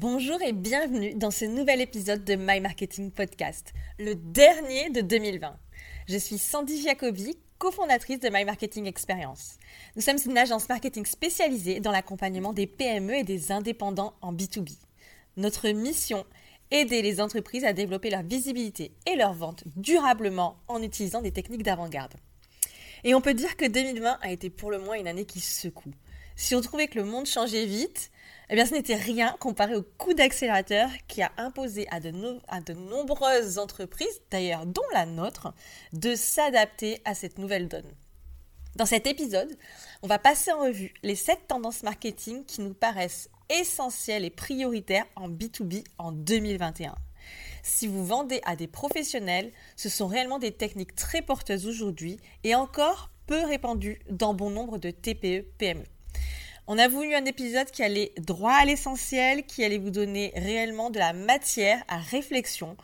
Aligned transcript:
Bonjour 0.00 0.40
et 0.40 0.54
bienvenue 0.54 1.12
dans 1.12 1.30
ce 1.30 1.44
nouvel 1.44 1.82
épisode 1.82 2.24
de 2.24 2.34
My 2.34 2.58
Marketing 2.58 3.10
Podcast, 3.10 3.74
le 3.98 4.14
dernier 4.14 4.88
de 4.88 5.02
2020. 5.02 5.54
Je 6.08 6.16
suis 6.16 6.38
Sandy 6.38 6.80
Jacobi, 6.80 7.36
cofondatrice 7.58 8.18
de 8.18 8.30
My 8.30 8.46
Marketing 8.46 8.86
Experience. 8.86 9.58
Nous 9.96 10.00
sommes 10.00 10.16
une 10.24 10.38
agence 10.38 10.70
marketing 10.70 11.04
spécialisée 11.04 11.80
dans 11.80 11.92
l'accompagnement 11.92 12.54
des 12.54 12.66
PME 12.66 13.16
et 13.16 13.24
des 13.24 13.52
indépendants 13.52 14.14
en 14.22 14.32
B2B. 14.32 14.78
Notre 15.36 15.68
mission 15.68 16.24
aider 16.70 17.02
les 17.02 17.20
entreprises 17.20 17.66
à 17.66 17.74
développer 17.74 18.08
leur 18.08 18.22
visibilité 18.22 18.92
et 19.04 19.16
leur 19.16 19.34
vente 19.34 19.64
durablement 19.76 20.56
en 20.66 20.82
utilisant 20.82 21.20
des 21.20 21.32
techniques 21.32 21.62
d'avant-garde. 21.62 22.14
Et 23.04 23.14
on 23.14 23.20
peut 23.20 23.34
dire 23.34 23.54
que 23.54 23.66
2020 23.66 24.16
a 24.22 24.32
été 24.32 24.48
pour 24.48 24.70
le 24.70 24.78
moins 24.78 24.98
une 24.98 25.08
année 25.08 25.26
qui 25.26 25.40
secoue. 25.40 25.92
Si 26.36 26.54
on 26.54 26.62
trouvait 26.62 26.88
que 26.88 26.98
le 26.98 27.04
monde 27.04 27.26
changeait 27.26 27.66
vite, 27.66 28.10
eh 28.50 28.56
bien 28.56 28.66
ce 28.66 28.74
n'était 28.74 28.96
rien 28.96 29.36
comparé 29.38 29.76
au 29.76 29.82
coup 29.82 30.12
d'accélérateur 30.12 30.90
qui 31.06 31.22
a 31.22 31.30
imposé 31.36 31.86
à 31.90 32.00
de, 32.00 32.12
à 32.48 32.60
de 32.60 32.72
nombreuses 32.72 33.58
entreprises, 33.58 34.20
d'ailleurs 34.30 34.66
dont 34.66 34.82
la 34.92 35.06
nôtre, 35.06 35.54
de 35.92 36.16
s'adapter 36.16 37.00
à 37.04 37.14
cette 37.14 37.38
nouvelle 37.38 37.68
donne. 37.68 37.90
Dans 38.74 38.86
cet 38.86 39.06
épisode, 39.06 39.56
on 40.02 40.08
va 40.08 40.18
passer 40.18 40.50
en 40.52 40.62
revue 40.62 40.92
les 41.04 41.14
7 41.14 41.46
tendances 41.46 41.84
marketing 41.84 42.44
qui 42.44 42.60
nous 42.60 42.74
paraissent 42.74 43.30
essentielles 43.50 44.24
et 44.24 44.30
prioritaires 44.30 45.06
en 45.14 45.28
B2B 45.28 45.84
en 45.98 46.10
2021. 46.10 46.94
Si 47.62 47.86
vous 47.86 48.04
vendez 48.04 48.40
à 48.44 48.56
des 48.56 48.66
professionnels, 48.66 49.52
ce 49.76 49.88
sont 49.88 50.08
réellement 50.08 50.38
des 50.40 50.52
techniques 50.52 50.96
très 50.96 51.22
porteuses 51.22 51.66
aujourd'hui 51.66 52.18
et 52.42 52.56
encore 52.56 53.10
peu 53.26 53.44
répandues 53.44 54.00
dans 54.10 54.34
bon 54.34 54.50
nombre 54.50 54.78
de 54.78 54.90
TPE-PME. 54.90 55.84
On 56.72 56.78
a 56.78 56.86
voulu 56.86 57.16
un 57.16 57.24
épisode 57.24 57.68
qui 57.72 57.82
allait 57.82 58.12
droit 58.16 58.52
à 58.52 58.64
l'essentiel, 58.64 59.44
qui 59.44 59.64
allait 59.64 59.78
vous 59.78 59.90
donner 59.90 60.32
réellement 60.36 60.90
de 60.90 61.00
la 61.00 61.12
matière 61.12 61.82
à 61.88 61.98
réflexion 61.98 62.76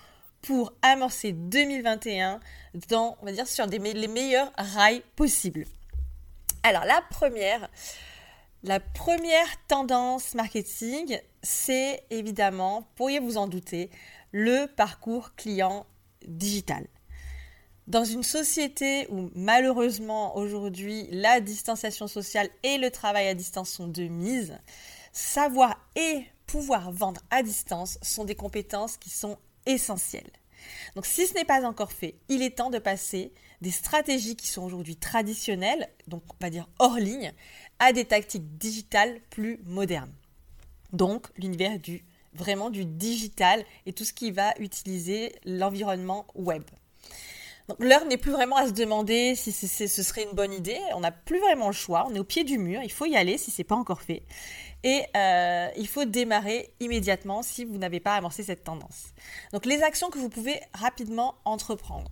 pour 0.42 0.72
amorcer 0.82 1.30
2021 1.30 2.40
dans, 2.88 3.16
on 3.22 3.26
va 3.26 3.30
dire, 3.30 3.46
sur 3.46 3.64
les 3.68 4.08
meilleurs 4.08 4.50
rails 4.58 5.04
possibles. 5.14 5.66
Alors 6.64 6.84
la 6.84 7.00
première, 7.00 7.70
la 8.64 8.80
première 8.80 9.46
tendance 9.68 10.34
marketing, 10.34 11.20
c'est 11.44 12.02
évidemment, 12.10 12.88
pourriez 12.96 13.20
vous 13.20 13.36
en 13.36 13.46
douter, 13.46 13.90
le 14.32 14.66
parcours 14.66 15.36
client 15.36 15.86
digital. 16.26 16.88
Dans 17.86 18.04
une 18.04 18.24
société 18.24 19.06
où 19.10 19.30
malheureusement 19.36 20.36
aujourd'hui 20.36 21.06
la 21.12 21.40
distanciation 21.40 22.08
sociale 22.08 22.48
et 22.64 22.78
le 22.78 22.90
travail 22.90 23.28
à 23.28 23.34
distance 23.34 23.70
sont 23.70 23.86
de 23.86 24.02
mise, 24.02 24.58
savoir 25.12 25.78
et 25.94 26.24
pouvoir 26.46 26.90
vendre 26.90 27.20
à 27.30 27.44
distance 27.44 27.98
sont 28.02 28.24
des 28.24 28.34
compétences 28.34 28.96
qui 28.96 29.10
sont 29.10 29.38
essentielles. 29.66 30.30
Donc 30.96 31.06
si 31.06 31.28
ce 31.28 31.34
n'est 31.34 31.44
pas 31.44 31.64
encore 31.64 31.92
fait, 31.92 32.16
il 32.28 32.42
est 32.42 32.56
temps 32.56 32.70
de 32.70 32.80
passer 32.80 33.32
des 33.60 33.70
stratégies 33.70 34.34
qui 34.34 34.48
sont 34.48 34.64
aujourd'hui 34.64 34.96
traditionnelles, 34.96 35.88
donc 36.08 36.24
on 36.30 36.44
va 36.44 36.50
dire 36.50 36.68
hors 36.80 36.96
ligne, 36.96 37.32
à 37.78 37.92
des 37.92 38.04
tactiques 38.04 38.58
digitales 38.58 39.20
plus 39.30 39.60
modernes. 39.64 40.12
Donc 40.92 41.28
l'univers 41.36 41.78
du 41.78 42.04
vraiment 42.34 42.68
du 42.68 42.84
digital 42.84 43.64
et 43.86 43.92
tout 43.92 44.04
ce 44.04 44.12
qui 44.12 44.32
va 44.32 44.52
utiliser 44.58 45.36
l'environnement 45.44 46.26
web. 46.34 46.64
L'heure 47.80 48.04
n'est 48.06 48.16
plus 48.16 48.30
vraiment 48.30 48.56
à 48.56 48.66
se 48.68 48.72
demander 48.72 49.34
si 49.34 49.50
ce 49.52 50.02
serait 50.02 50.22
une 50.22 50.36
bonne 50.36 50.52
idée. 50.52 50.78
On 50.94 51.00
n'a 51.00 51.10
plus 51.10 51.40
vraiment 51.40 51.66
le 51.66 51.72
choix. 51.72 52.06
On 52.08 52.14
est 52.14 52.18
au 52.18 52.24
pied 52.24 52.44
du 52.44 52.58
mur. 52.58 52.80
Il 52.82 52.92
faut 52.92 53.06
y 53.06 53.16
aller 53.16 53.38
si 53.38 53.50
ce 53.50 53.60
n'est 53.60 53.64
pas 53.64 53.74
encore 53.74 54.02
fait. 54.02 54.22
Et 54.84 55.02
euh, 55.16 55.68
il 55.76 55.88
faut 55.88 56.04
démarrer 56.04 56.72
immédiatement 56.78 57.42
si 57.42 57.64
vous 57.64 57.76
n'avez 57.76 57.98
pas 57.98 58.14
amorcé 58.14 58.44
cette 58.44 58.62
tendance. 58.62 59.06
Donc 59.52 59.66
les 59.66 59.82
actions 59.82 60.10
que 60.10 60.18
vous 60.18 60.28
pouvez 60.28 60.60
rapidement 60.74 61.34
entreprendre, 61.44 62.10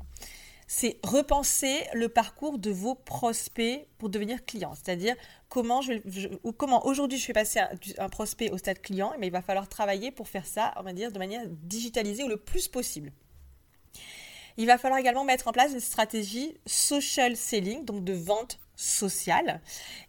c'est 0.67 0.99
repenser 1.05 1.85
le 1.93 2.09
parcours 2.09 2.59
de 2.59 2.71
vos 2.71 2.97
prospects 2.97 3.87
pour 3.99 4.09
devenir 4.09 4.45
client. 4.45 4.75
C'est-à-dire 4.75 5.15
comment 5.49 5.81
aujourd'hui 6.85 7.19
je 7.19 7.25
fais 7.25 7.33
passer 7.33 7.61
un, 7.99 8.09
prospect 8.09 8.51
au 8.51 8.59
stade 8.59 8.81
client, 8.81 9.13
mais 9.21 9.29
il 9.29 9.33
va 9.33 9.43
falloir 9.43 9.69
travailler 9.69 10.11
pour 10.11 10.29
faire 10.29 10.47
ça, 10.47 10.73
on 10.77 10.83
va 10.83 10.93
dire, 10.93 11.13
de 11.13 11.19
manière 11.19 11.43
digitalisée 11.49 12.25
ou 12.25 12.29
le 12.29 12.39
plus 12.39 12.67
possible. 12.67 13.13
Il 14.57 14.67
va 14.67 14.79
falloir 14.79 15.01
également 15.01 15.25
mettre 15.25 15.49
en 15.49 15.53
place 15.53 15.73
une 15.73 15.81
stratégie 15.81 16.55
social 16.67 17.37
selling, 17.37 17.85
donc 17.85 18.05
de 18.05 18.13
vente 18.13 18.59
sociale, 18.77 19.61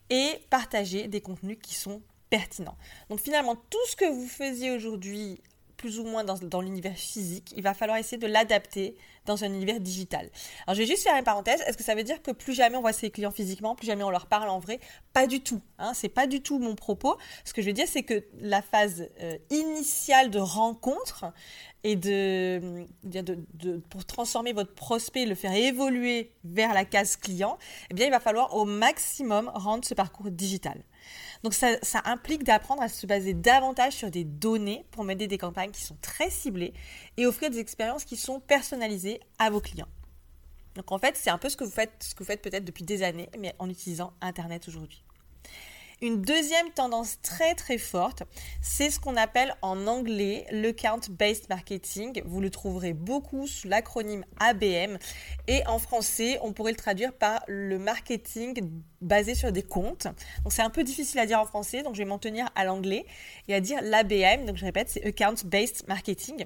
et 0.09 0.39
partager 0.49 1.07
des 1.07 1.21
contenus 1.21 1.57
qui 1.61 1.73
sont 1.73 2.01
pertinents. 2.29 2.77
Donc 3.09 3.19
finalement, 3.19 3.55
tout 3.55 3.85
ce 3.87 3.95
que 3.95 4.05
vous 4.05 4.27
faisiez 4.27 4.71
aujourd'hui 4.71 5.41
plus 5.77 5.99
ou 5.99 6.03
moins 6.03 6.23
dans, 6.23 6.61
l'univers 6.61 6.95
physique, 6.95 7.53
il 7.55 7.61
va 7.61 7.73
falloir 7.73 7.97
essayer 7.97 8.17
de 8.17 8.27
l'adapter 8.27 8.95
dans 9.25 9.43
un 9.43 9.47
univers 9.47 9.79
digital. 9.79 10.29
Alors 10.65 10.75
je 10.75 10.81
vais 10.81 10.87
juste 10.87 11.03
faire 11.03 11.17
une 11.17 11.23
parenthèse, 11.23 11.61
est-ce 11.61 11.77
que 11.77 11.83
ça 11.83 11.95
veut 11.95 12.03
dire 12.03 12.21
que 12.21 12.31
plus 12.31 12.53
jamais 12.53 12.77
on 12.77 12.81
voit 12.81 12.93
ses 12.93 13.09
clients 13.09 13.31
physiquement, 13.31 13.75
plus 13.75 13.87
jamais 13.87 14.03
on 14.03 14.09
leur 14.09 14.27
parle 14.27 14.49
en 14.49 14.59
vrai? 14.59 14.79
Pas 15.13 15.27
du 15.27 15.41
tout, 15.41 15.61
hein, 15.79 15.93
c'est 15.93 16.09
pas 16.09 16.27
du 16.27 16.41
tout 16.41 16.59
mon 16.59 16.75
propos. 16.75 17.17
Ce 17.43 17.53
que 17.53 17.61
je 17.61 17.67
veux 17.67 17.73
dire, 17.73 17.87
c'est 17.87 18.03
que 18.03 18.25
la 18.39 18.61
phase 18.61 19.07
euh, 19.21 19.37
initiale 19.49 20.29
de 20.29 20.39
rencontre 20.39 21.25
et 21.83 21.95
de, 21.95 22.85
de, 23.03 23.77
pour 23.89 24.05
transformer 24.05 24.53
votre 24.53 24.73
prospect, 24.73 25.25
le 25.25 25.35
faire 25.35 25.53
évoluer 25.53 26.31
vers 26.43 26.73
la 26.73 26.83
case 26.83 27.15
client, 27.15 27.59
eh 27.91 27.93
bien 27.93 28.07
il 28.07 28.11
va 28.11 28.19
falloir 28.19 28.55
au 28.55 28.65
maximum 28.65 29.51
rendre 29.53 29.85
ce 29.85 29.93
parcours 29.93 30.31
digital. 30.31 30.83
Donc 31.43 31.53
ça, 31.53 31.77
implique 32.05 32.43
d'apprendre 32.43 32.81
à 32.81 32.89
se 32.89 33.05
baser 33.05 33.33
davantage 33.33 33.93
sur 33.93 34.11
des 34.11 34.23
données 34.23 34.85
pour 34.91 35.03
mener 35.03 35.27
des 35.27 35.37
campagnes 35.37 35.71
qui 35.71 35.81
sont 35.81 35.97
très 36.01 36.29
ciblées 36.29 36.73
et 37.17 37.25
offrir 37.25 37.49
des 37.49 37.59
expériences 37.59 38.05
qui 38.05 38.17
sont 38.17 38.39
personnalisées 38.39 39.19
à 39.39 39.49
vos 39.49 39.61
clients. 39.61 39.87
Donc 40.75 40.91
en 40.91 40.99
fait, 40.99 41.15
c'est 41.15 41.29
un 41.29 41.37
peu 41.37 41.49
ce 41.49 41.57
que 41.57 41.63
vous 41.63 41.71
faites, 41.71 41.91
ce 41.99 42.13
que 42.13 42.19
vous 42.19 42.27
faites 42.27 42.41
peut-être 42.41 42.65
depuis 42.65 42.83
des 42.83 43.03
années, 43.03 43.29
mais 43.39 43.55
en 43.59 43.69
utilisant 43.69 44.13
Internet 44.21 44.67
aujourd'hui. 44.67 45.03
Une 46.01 46.21
deuxième 46.21 46.71
tendance 46.71 47.21
très 47.21 47.55
très 47.55 47.77
forte, 47.77 48.23
c'est 48.61 48.89
ce 48.89 48.99
qu'on 48.99 49.15
appelle 49.15 49.55
en 49.61 49.87
anglais 49.87 50.45
le 50.51 50.71
count-based 50.71 51.47
marketing. 51.49 52.21
Vous 52.25 52.41
le 52.41 52.49
trouverez 52.49 52.91
beaucoup 52.91 53.47
sous 53.47 53.69
l'acronyme 53.69 54.25
ABM 54.41 54.97
et 55.47 55.65
en 55.67 55.79
français, 55.79 56.37
on 56.41 56.51
pourrait 56.51 56.73
le 56.73 56.77
traduire 56.77 57.13
par 57.13 57.43
le 57.47 57.79
marketing 57.79 58.59
basé 59.05 59.35
sur 59.35 59.51
des 59.51 59.63
comptes. 59.63 60.07
Donc 60.43 60.51
c'est 60.51 60.61
un 60.61 60.69
peu 60.69 60.83
difficile 60.83 61.19
à 61.19 61.25
dire 61.25 61.39
en 61.39 61.45
français, 61.45 61.83
donc 61.83 61.95
je 61.95 61.99
vais 61.99 62.05
m'en 62.05 62.19
tenir 62.19 62.49
à 62.55 62.65
l'anglais 62.65 63.05
et 63.47 63.55
à 63.55 63.61
dire 63.61 63.79
l'ABM. 63.81 64.45
Donc 64.45 64.57
je 64.57 64.65
répète, 64.65 64.89
c'est 64.89 65.05
account-based 65.05 65.87
marketing. 65.87 66.45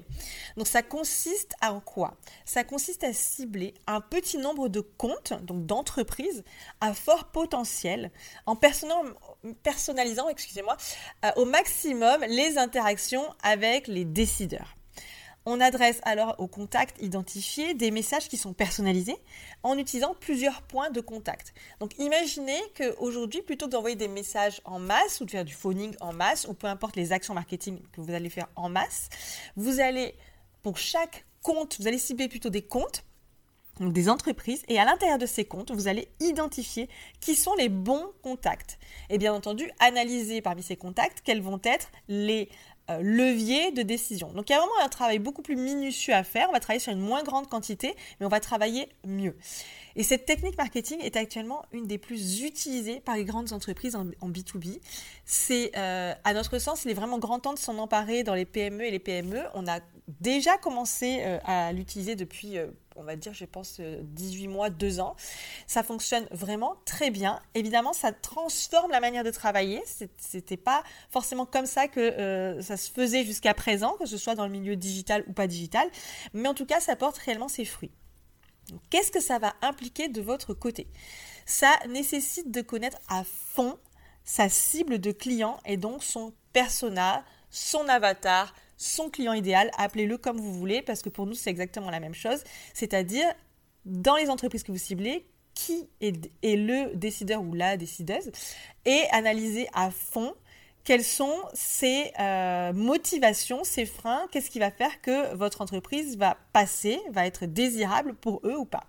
Donc 0.56 0.66
ça 0.66 0.82
consiste 0.82 1.54
à 1.60 1.72
en 1.72 1.80
quoi? 1.80 2.16
Ça 2.44 2.64
consiste 2.64 3.04
à 3.04 3.12
cibler 3.12 3.74
un 3.86 4.00
petit 4.00 4.38
nombre 4.38 4.68
de 4.68 4.80
comptes, 4.80 5.32
donc 5.42 5.66
d'entreprises 5.66 6.44
à 6.80 6.94
fort 6.94 7.26
potentiel, 7.26 8.10
en 8.46 8.56
personnalisant, 8.56 10.28
excusez-moi, 10.28 10.76
euh, 11.24 11.30
au 11.36 11.44
maximum 11.44 12.22
les 12.28 12.58
interactions 12.58 13.24
avec 13.42 13.88
les 13.88 14.04
décideurs. 14.04 14.76
On 15.46 15.60
adresse 15.60 16.00
alors 16.02 16.36
au 16.38 16.46
contact 16.46 17.00
identifié 17.00 17.74
des 17.74 17.90
messages 17.90 18.28
qui 18.28 18.36
sont 18.36 18.52
personnalisés 18.52 19.16
en 19.62 19.78
utilisant 19.78 20.14
plusieurs 20.20 20.62
points 20.62 20.90
de 20.90 21.00
contact. 21.00 21.54
Donc 21.80 21.98
imaginez 21.98 22.60
qu'aujourd'hui, 22.76 23.40
plutôt 23.42 23.66
que 23.66 23.70
d'envoyer 23.70 23.96
des 23.96 24.08
messages 24.08 24.60
en 24.64 24.78
masse 24.78 25.20
ou 25.20 25.24
de 25.24 25.30
faire 25.30 25.44
du 25.44 25.54
phoning 25.54 25.94
en 26.00 26.12
masse 26.12 26.46
ou 26.46 26.52
peu 26.52 26.66
importe 26.66 26.96
les 26.96 27.12
actions 27.12 27.32
marketing 27.32 27.80
que 27.92 28.00
vous 28.00 28.12
allez 28.12 28.28
faire 28.28 28.48
en 28.54 28.68
masse, 28.68 29.08
vous 29.56 29.80
allez 29.80 30.14
pour 30.62 30.76
chaque 30.76 31.24
compte, 31.42 31.80
vous 31.80 31.88
allez 31.88 31.98
cibler 31.98 32.28
plutôt 32.28 32.50
des 32.50 32.62
comptes 32.62 33.04
des 33.88 34.10
entreprises, 34.10 34.62
et 34.68 34.78
à 34.78 34.84
l'intérieur 34.84 35.18
de 35.18 35.26
ces 35.26 35.46
comptes, 35.46 35.70
vous 35.70 35.88
allez 35.88 36.08
identifier 36.20 36.88
qui 37.20 37.34
sont 37.34 37.54
les 37.54 37.70
bons 37.70 38.12
contacts. 38.22 38.78
Et 39.08 39.16
bien 39.16 39.32
entendu, 39.32 39.70
analyser 39.78 40.42
parmi 40.42 40.62
ces 40.62 40.76
contacts 40.76 41.22
quels 41.24 41.40
vont 41.40 41.60
être 41.64 41.90
les 42.08 42.50
levier 42.98 43.70
de 43.72 43.82
décision. 43.82 44.32
Donc 44.32 44.50
il 44.50 44.52
y 44.52 44.56
a 44.56 44.58
vraiment 44.58 44.72
un 44.82 44.88
travail 44.88 45.18
beaucoup 45.18 45.42
plus 45.42 45.56
minutieux 45.56 46.14
à 46.14 46.24
faire. 46.24 46.48
On 46.48 46.52
va 46.52 46.60
travailler 46.60 46.80
sur 46.80 46.92
une 46.92 47.00
moins 47.00 47.22
grande 47.22 47.48
quantité, 47.48 47.94
mais 48.18 48.26
on 48.26 48.30
va 48.30 48.40
travailler 48.40 48.88
mieux. 49.06 49.34
Et 49.96 50.02
cette 50.02 50.24
technique 50.24 50.56
marketing 50.56 51.00
est 51.00 51.16
actuellement 51.16 51.64
une 51.72 51.86
des 51.86 51.98
plus 51.98 52.42
utilisées 52.42 53.00
par 53.00 53.16
les 53.16 53.24
grandes 53.24 53.52
entreprises 53.52 53.96
en, 53.96 54.06
B2B. 54.28 54.80
C'est, 55.24 55.72
euh, 55.76 56.14
à 56.24 56.32
notre 56.32 56.58
sens, 56.58 56.84
il 56.84 56.90
est 56.90 56.94
vraiment 56.94 57.18
grand 57.18 57.40
temps 57.40 57.54
de 57.54 57.58
s'en 57.58 57.78
emparer 57.78 58.22
dans 58.22 58.34
les 58.34 58.44
PME 58.44 58.84
et 58.84 58.90
les 58.90 58.98
PME. 58.98 59.42
On 59.54 59.66
a 59.66 59.80
déjà 60.20 60.56
commencé 60.58 61.18
euh, 61.20 61.38
à 61.44 61.72
l'utiliser 61.72 62.16
depuis, 62.16 62.58
euh, 62.58 62.68
on 63.00 63.04
va 63.04 63.16
dire, 63.16 63.34
je 63.34 63.46
pense, 63.46 63.80
18 63.80 64.48
mois, 64.48 64.70
2 64.70 65.00
ans. 65.00 65.16
Ça 65.66 65.82
fonctionne 65.82 66.26
vraiment 66.30 66.76
très 66.84 67.10
bien. 67.10 67.40
Évidemment, 67.54 67.92
ça 67.92 68.12
transforme 68.12 68.90
la 68.90 69.00
manière 69.00 69.24
de 69.24 69.30
travailler. 69.30 69.82
C'était 70.18 70.56
pas 70.58 70.84
forcément 71.10 71.46
comme 71.46 71.66
ça 71.66 71.88
que 71.88 72.58
ça 72.60 72.76
se 72.76 72.90
faisait 72.90 73.24
jusqu'à 73.24 73.54
présent, 73.54 73.96
que 73.98 74.06
ce 74.06 74.18
soit 74.18 74.34
dans 74.34 74.44
le 74.44 74.52
milieu 74.52 74.76
digital 74.76 75.24
ou 75.26 75.32
pas 75.32 75.46
digital. 75.46 75.88
Mais 76.34 76.48
en 76.48 76.54
tout 76.54 76.66
cas, 76.66 76.80
ça 76.80 76.94
porte 76.94 77.16
réellement 77.18 77.48
ses 77.48 77.64
fruits. 77.64 77.90
Qu'est-ce 78.90 79.10
que 79.10 79.20
ça 79.20 79.38
va 79.38 79.54
impliquer 79.62 80.08
de 80.08 80.20
votre 80.20 80.54
côté? 80.54 80.86
Ça 81.46 81.72
nécessite 81.88 82.50
de 82.50 82.60
connaître 82.60 82.98
à 83.08 83.24
fond 83.24 83.78
sa 84.22 84.48
cible 84.48 85.00
de 85.00 85.10
client 85.10 85.58
et 85.64 85.76
donc 85.76 86.04
son 86.04 86.34
persona, 86.52 87.24
son 87.48 87.88
avatar, 87.88 88.54
son 88.80 89.10
client 89.10 89.34
idéal, 89.34 89.70
appelez-le 89.76 90.16
comme 90.16 90.40
vous 90.40 90.54
voulez, 90.54 90.80
parce 90.80 91.02
que 91.02 91.10
pour 91.10 91.26
nous, 91.26 91.34
c'est 91.34 91.50
exactement 91.50 91.90
la 91.90 92.00
même 92.00 92.14
chose. 92.14 92.42
C'est-à-dire, 92.72 93.26
dans 93.84 94.16
les 94.16 94.30
entreprises 94.30 94.62
que 94.62 94.72
vous 94.72 94.78
ciblez, 94.78 95.26
qui 95.54 95.86
est, 96.00 96.16
le 96.42 96.96
décideur 96.96 97.42
ou 97.42 97.52
la 97.52 97.76
décideuse, 97.76 98.30
et 98.86 99.02
analysez 99.12 99.68
à 99.74 99.90
fond 99.90 100.32
quelles 100.82 101.04
sont 101.04 101.36
ses 101.52 102.10
euh, 102.18 102.72
motivations, 102.72 103.64
ses 103.64 103.84
freins, 103.84 104.26
qu'est-ce 104.32 104.48
qui 104.48 104.58
va 104.58 104.70
faire 104.70 105.02
que 105.02 105.34
votre 105.34 105.60
entreprise 105.60 106.16
va 106.16 106.38
passer, 106.54 106.98
va 107.10 107.26
être 107.26 107.44
désirable 107.44 108.14
pour 108.14 108.40
eux 108.44 108.56
ou 108.56 108.64
pas. 108.64 108.86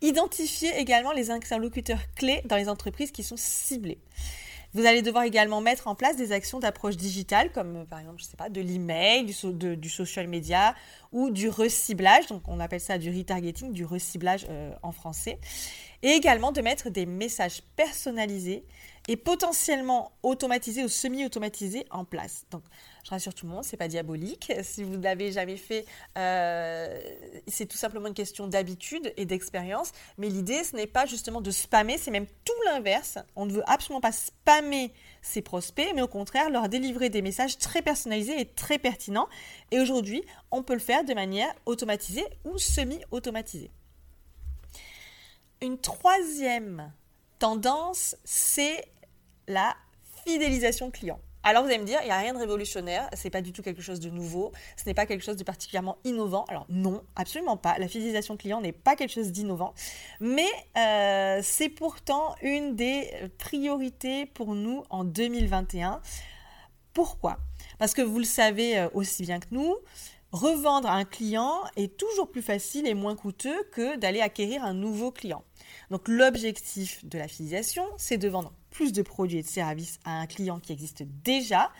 Identifiez 0.00 0.76
également 0.76 1.12
les 1.12 1.30
interlocuteurs 1.30 2.00
clés 2.16 2.42
dans 2.46 2.56
les 2.56 2.68
entreprises 2.68 3.12
qui 3.12 3.22
sont 3.22 3.36
ciblées. 3.36 4.00
Vous 4.72 4.86
allez 4.86 5.02
devoir 5.02 5.24
également 5.24 5.60
mettre 5.60 5.88
en 5.88 5.94
place 5.94 6.16
des 6.16 6.30
actions 6.32 6.60
d'approche 6.60 6.96
digitale, 6.96 7.50
comme 7.52 7.76
euh, 7.76 7.84
par 7.84 7.98
exemple, 7.98 8.20
je 8.20 8.24
sais 8.24 8.36
pas, 8.36 8.48
de 8.48 8.60
l'email, 8.60 9.24
du, 9.24 9.88
social 9.88 10.28
media 10.28 10.74
ou 11.12 11.30
du 11.30 11.48
reciblage. 11.48 12.26
Donc, 12.28 12.42
on 12.46 12.60
appelle 12.60 12.80
ça 12.80 12.96
du 12.96 13.10
retargeting, 13.10 13.72
du 13.72 13.84
reciblage 13.84 14.46
euh, 14.48 14.72
en 14.82 14.92
français. 14.92 15.38
Et 16.02 16.10
également 16.10 16.52
de 16.52 16.60
mettre 16.60 16.88
des 16.88 17.04
messages 17.04 17.62
personnalisés 17.76 18.64
et 19.08 19.16
potentiellement 19.16 20.12
automatisé 20.22 20.84
ou 20.84 20.88
semi-automatisé 20.88 21.84
en 21.90 22.04
place. 22.04 22.46
Je 23.04 23.10
rassure 23.10 23.34
tout 23.34 23.46
le 23.46 23.52
monde, 23.52 23.64
c'est 23.64 23.76
pas 23.76 23.88
diabolique. 23.88 24.52
Si 24.62 24.84
vous 24.84 24.96
ne 24.96 25.02
l'avez 25.02 25.32
jamais 25.32 25.56
fait, 25.56 25.86
euh, 26.18 27.00
c'est 27.46 27.66
tout 27.66 27.76
simplement 27.76 28.08
une 28.08 28.14
question 28.14 28.46
d'habitude 28.46 29.12
et 29.16 29.24
d'expérience. 29.24 29.92
Mais 30.18 30.28
l'idée, 30.28 30.64
ce 30.64 30.76
n'est 30.76 30.86
pas 30.86 31.06
justement 31.06 31.40
de 31.40 31.50
spammer, 31.50 31.98
c'est 31.98 32.10
même 32.10 32.26
tout 32.26 32.52
l'inverse. 32.66 33.18
On 33.36 33.46
ne 33.46 33.52
veut 33.52 33.62
absolument 33.66 34.00
pas 34.00 34.12
spammer 34.12 34.92
ses 35.22 35.42
prospects, 35.42 35.92
mais 35.94 36.02
au 36.02 36.08
contraire 36.08 36.50
leur 36.50 36.68
délivrer 36.68 37.10
des 37.10 37.22
messages 37.22 37.58
très 37.58 37.82
personnalisés 37.82 38.40
et 38.40 38.46
très 38.46 38.78
pertinents. 38.78 39.28
Et 39.70 39.80
aujourd'hui, 39.80 40.22
on 40.50 40.62
peut 40.62 40.74
le 40.74 40.80
faire 40.80 41.04
de 41.04 41.14
manière 41.14 41.52
automatisée 41.66 42.24
ou 42.44 42.58
semi-automatisée. 42.58 43.70
Une 45.62 45.78
troisième 45.78 46.92
tendance, 47.38 48.16
c'est 48.24 48.84
la 49.46 49.76
fidélisation 50.24 50.90
client. 50.90 51.20
Alors 51.42 51.62
vous 51.62 51.70
allez 51.70 51.78
me 51.78 51.84
dire, 51.84 51.98
il 52.02 52.06
n'y 52.06 52.10
a 52.10 52.18
rien 52.18 52.34
de 52.34 52.38
révolutionnaire, 52.38 53.08
c'est 53.14 53.30
pas 53.30 53.40
du 53.40 53.52
tout 53.52 53.62
quelque 53.62 53.80
chose 53.80 53.98
de 53.98 54.10
nouveau, 54.10 54.52
ce 54.76 54.84
n'est 54.84 54.94
pas 54.94 55.06
quelque 55.06 55.24
chose 55.24 55.36
de 55.36 55.44
particulièrement 55.44 55.96
innovant. 56.04 56.44
Alors 56.48 56.66
non, 56.68 57.02
absolument 57.16 57.56
pas. 57.56 57.78
La 57.78 57.88
fidélisation 57.88 58.36
client 58.36 58.60
n'est 58.60 58.72
pas 58.72 58.94
quelque 58.94 59.12
chose 59.12 59.32
d'innovant, 59.32 59.72
mais 60.20 60.48
euh, 60.76 61.40
c'est 61.42 61.70
pourtant 61.70 62.34
une 62.42 62.76
des 62.76 63.10
priorités 63.38 64.26
pour 64.26 64.54
nous 64.54 64.84
en 64.90 65.04
2021. 65.04 66.02
Pourquoi? 66.92 67.38
Parce 67.78 67.94
que 67.94 68.02
vous 68.02 68.18
le 68.18 68.24
savez 68.24 68.78
euh, 68.78 68.88
aussi 68.92 69.22
bien 69.22 69.40
que 69.40 69.46
nous, 69.50 69.74
revendre 70.32 70.90
un 70.90 71.04
client 71.04 71.62
est 71.76 71.96
toujours 71.96 72.30
plus 72.30 72.42
facile 72.42 72.86
et 72.86 72.94
moins 72.94 73.16
coûteux 73.16 73.64
que 73.72 73.96
d'aller 73.96 74.20
acquérir 74.20 74.62
un 74.62 74.74
nouveau 74.74 75.10
client. 75.10 75.42
Donc 75.90 76.06
l'objectif 76.06 77.04
de 77.04 77.18
la 77.18 77.26
fidélisation, 77.26 77.84
c'est 77.96 78.16
de 78.16 78.28
vendre 78.28 78.52
plus 78.70 78.92
de 78.92 79.02
produits 79.02 79.38
et 79.38 79.42
de 79.42 79.48
services 79.48 79.98
à 80.04 80.20
un 80.20 80.26
client 80.26 80.60
qui 80.60 80.72
existe 80.72 81.02
déjà 81.24 81.70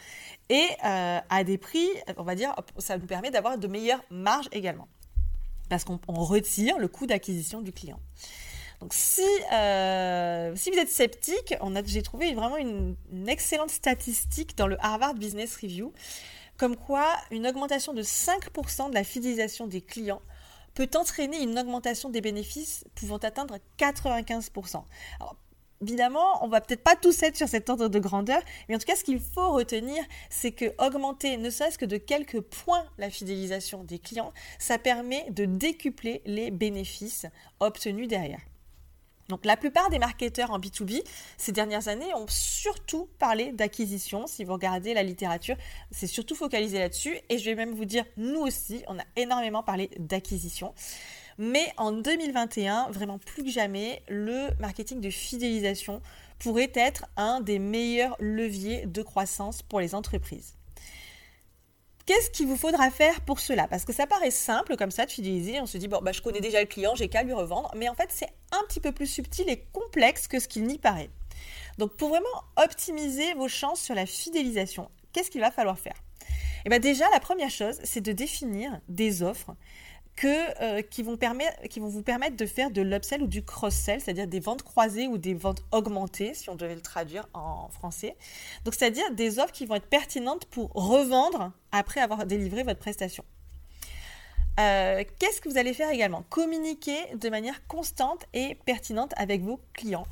et 0.49 0.67
euh, 0.85 1.21
à 1.29 1.45
des 1.45 1.59
prix, 1.59 1.89
on 2.17 2.25
va 2.25 2.35
dire, 2.35 2.55
ça 2.79 2.99
nous 2.99 3.07
permet 3.07 3.31
d'avoir 3.31 3.57
de 3.57 3.69
meilleures 3.69 4.03
marges 4.11 4.49
également. 4.51 4.89
Parce 5.69 5.85
qu'on 5.85 6.01
retire 6.09 6.79
le 6.79 6.89
coût 6.89 7.07
d'acquisition 7.07 7.61
du 7.61 7.73
client. 7.73 8.01
Donc 8.81 8.93
si, 8.95 9.23
euh, 9.53 10.57
si 10.57 10.71
vous 10.71 10.79
êtes 10.79 10.89
sceptique, 10.89 11.55
j'ai 11.85 12.03
trouvé 12.03 12.35
vraiment 12.35 12.57
une, 12.57 12.97
une, 13.13 13.29
excellente 13.29 13.71
statistique 13.71 14.57
dans 14.57 14.67
le 14.67 14.77
Harvard 14.81 15.15
Business 15.15 15.55
Review, 15.57 15.93
comme 16.57 16.77
quoi 16.77 17.07
une 17.31 17.47
augmentation 17.47 17.93
de 17.93 18.03
5% 18.03 18.89
de 18.89 18.95
la 18.95 19.05
fidélisation 19.05 19.67
des 19.67 19.83
clients 19.83 20.23
peut 20.75 20.89
entraîner 20.95 21.43
une 21.43 21.59
augmentation 21.59 22.11
des 22.11 22.21
bénéfices 22.21 22.85
pouvant 22.95 23.19
atteindre 23.19 23.59
95%. 23.79 24.83
Alors, 25.21 25.37
Évidemment, 25.83 26.45
on 26.45 26.49
va 26.49 26.61
peut-être 26.61 26.83
pas 26.83 26.95
tous 26.95 27.23
être 27.23 27.37
sur 27.37 27.49
cet 27.49 27.71
ordre 27.71 27.89
de 27.89 27.99
grandeur, 27.99 28.43
mais 28.69 28.75
en 28.75 28.79
tout 28.79 28.85
cas, 28.85 28.97
ce 28.97 29.05
qu'il 29.05 29.19
faut 29.19 29.53
retenir, 29.53 30.05
c'est 30.29 30.53
que 30.53 30.75
augmenter 30.79 31.39
ne 31.39 31.49
serait-ce 31.49 31.79
que 31.79 31.87
de 31.87 31.97
quelques 31.97 32.41
points 32.41 32.85
la 32.99 33.09
fidélisation 33.09 33.83
des 33.83 33.99
clients, 33.99 34.33
ça 34.59 34.77
permet 34.77 35.31
de 35.31 35.47
décupler 35.47 36.21
les 36.27 36.51
bénéfices 36.51 37.25
obtenus 37.61 38.09
derrière. 38.09 38.41
Donc 39.31 39.45
la 39.45 39.57
plupart 39.57 39.89
des 39.89 39.99
marketeurs 39.99 40.51
en 40.51 40.59
B2B 40.59 41.03
ces 41.39 41.53
dernières 41.53 41.89
années 41.89 42.13
ont 42.15 42.27
surtout 42.29 43.09
parlé 43.19 43.53
d'acquisition. 43.53 44.27
Si 44.27 44.45
vous 44.45 44.53
regardez 44.53 44.93
la 44.93 45.03
littérature, 45.03 45.57
c'est 45.91 46.07
surtout 46.07 46.35
focalisé 46.35 46.79
là-dessus. 46.79 47.17
Et 47.29 47.39
je 47.39 47.45
vais 47.45 47.55
même 47.55 47.73
vous 47.73 47.85
dire, 47.87 48.05
nous 48.17 48.41
aussi, 48.41 48.83
on 48.89 48.99
a 48.99 49.05
énormément 49.17 49.63
parlé 49.63 49.91
d'acquisition. 49.99 50.75
Mais 51.39 51.73
en 51.79 51.93
2021, 51.93 52.91
vraiment 52.91 53.19
plus 53.19 53.43
que 53.43 53.51
jamais, 53.51 54.03
le 54.09 54.49
marketing 54.59 55.01
de 55.01 55.09
fidélisation 55.09 56.03
pourrait 56.39 56.73
être 56.75 57.07
un 57.17 57.41
des 57.41 57.59
meilleurs 57.59 58.17
leviers 58.19 58.85
de 58.87 59.03
croissance 59.03 59.63
pour 59.63 59.81
les 59.81 59.95
entreprises. 59.95 60.60
Qu'est-ce 62.11 62.31
qu'il 62.31 62.49
vous 62.49 62.57
faudra 62.57 62.91
faire 62.91 63.21
pour 63.21 63.39
cela? 63.39 63.69
Parce 63.69 63.85
que 63.85 63.93
ça 63.93 64.05
paraît 64.05 64.33
simple 64.33 64.77
comme 64.77 64.91
ça 64.91 65.07
de 65.07 65.13
fidéliser, 65.13 65.61
on 65.61 65.67
se 65.67 65.79
dit 65.79 65.87
bon 65.87 66.01
bah 66.03 66.11
je 66.11 66.21
connais 66.21 66.41
déjà 66.41 66.59
le 66.59 66.67
client, 66.67 66.97
j'ai 66.97 67.07
qu'à 67.07 67.23
lui 67.23 67.33
revendre, 67.33 67.71
mais 67.77 67.89
en 67.89 67.95
fait 67.95 68.09
c'est 68.11 68.27
un 68.51 68.65
petit 68.67 68.81
peu 68.81 68.91
plus 68.91 69.07
subtil 69.07 69.49
et 69.49 69.65
complexe 69.73 70.27
que 70.27 70.41
ce 70.41 70.49
qu'il 70.49 70.65
n'y 70.65 70.79
paraît. 70.79 71.09
Donc 71.79 71.95
pour 71.95 72.09
vraiment 72.09 72.27
optimiser 72.57 73.33
vos 73.35 73.47
chances 73.47 73.81
sur 73.81 73.95
la 73.95 74.07
fidélisation, 74.07 74.91
qu'est-ce 75.13 75.31
qu'il 75.31 75.41
va 75.41 75.53
falloir 75.53 75.79
faire? 75.79 75.95
Eh 76.65 76.69
bien 76.69 76.81
déjà 76.81 77.05
la 77.13 77.21
première 77.21 77.49
chose, 77.49 77.79
c'est 77.85 78.01
de 78.01 78.11
définir 78.11 78.81
des 78.89 79.23
offres 79.23 79.55
que, 80.17 80.63
euh, 80.63 80.83
qui, 80.83 81.03
vont 81.03 81.19
qui 81.69 81.81
vont 81.81 81.89
vous 81.89 82.03
permettre 82.03 82.37
de 82.37 82.47
faire 82.47 82.71
de 82.71 82.83
l'upsell 82.83 83.23
ou 83.23 83.27
du 83.27 83.43
cross-sell, 83.43 84.01
c'est-à-dire 84.01 84.27
des 84.27 84.41
ventes 84.41 84.63
croisées 84.63 85.07
ou 85.07 85.19
des 85.19 85.35
ventes 85.35 85.63
augmentées, 85.73 86.35
si 86.35 86.51
on 86.51 86.57
devait 86.57 86.75
le 86.75 86.83
traduire 86.83 87.27
en 87.33 87.69
français. 87.69 88.17
Donc, 88.65 88.75
c'est-à-dire 88.75 89.11
des 89.13 89.39
offres 89.39 89.53
qui 89.53 89.67
vont 89.67 89.77
être 89.77 89.89
pertinentes 89.89 90.45
pour 90.47 90.71
revendre 90.75 91.53
après 91.73 92.01
avoir 92.01 92.27
délivré 92.27 92.63
votre 92.63 92.81
prestation. 92.81 93.25
Euh, 94.59 95.05
qu'est-ce 95.19 95.41
que 95.41 95.49
vous 95.49 95.57
allez 95.57 95.73
faire 95.73 95.91
également? 95.91 96.25
Communiquer 96.29 96.99
de 97.15 97.29
manière 97.31 97.67
constante 97.67 98.27
et 98.35 98.57
pertinente 98.67 99.15
avec 99.17 99.43
vos 99.43 99.61
clients. 99.73 100.07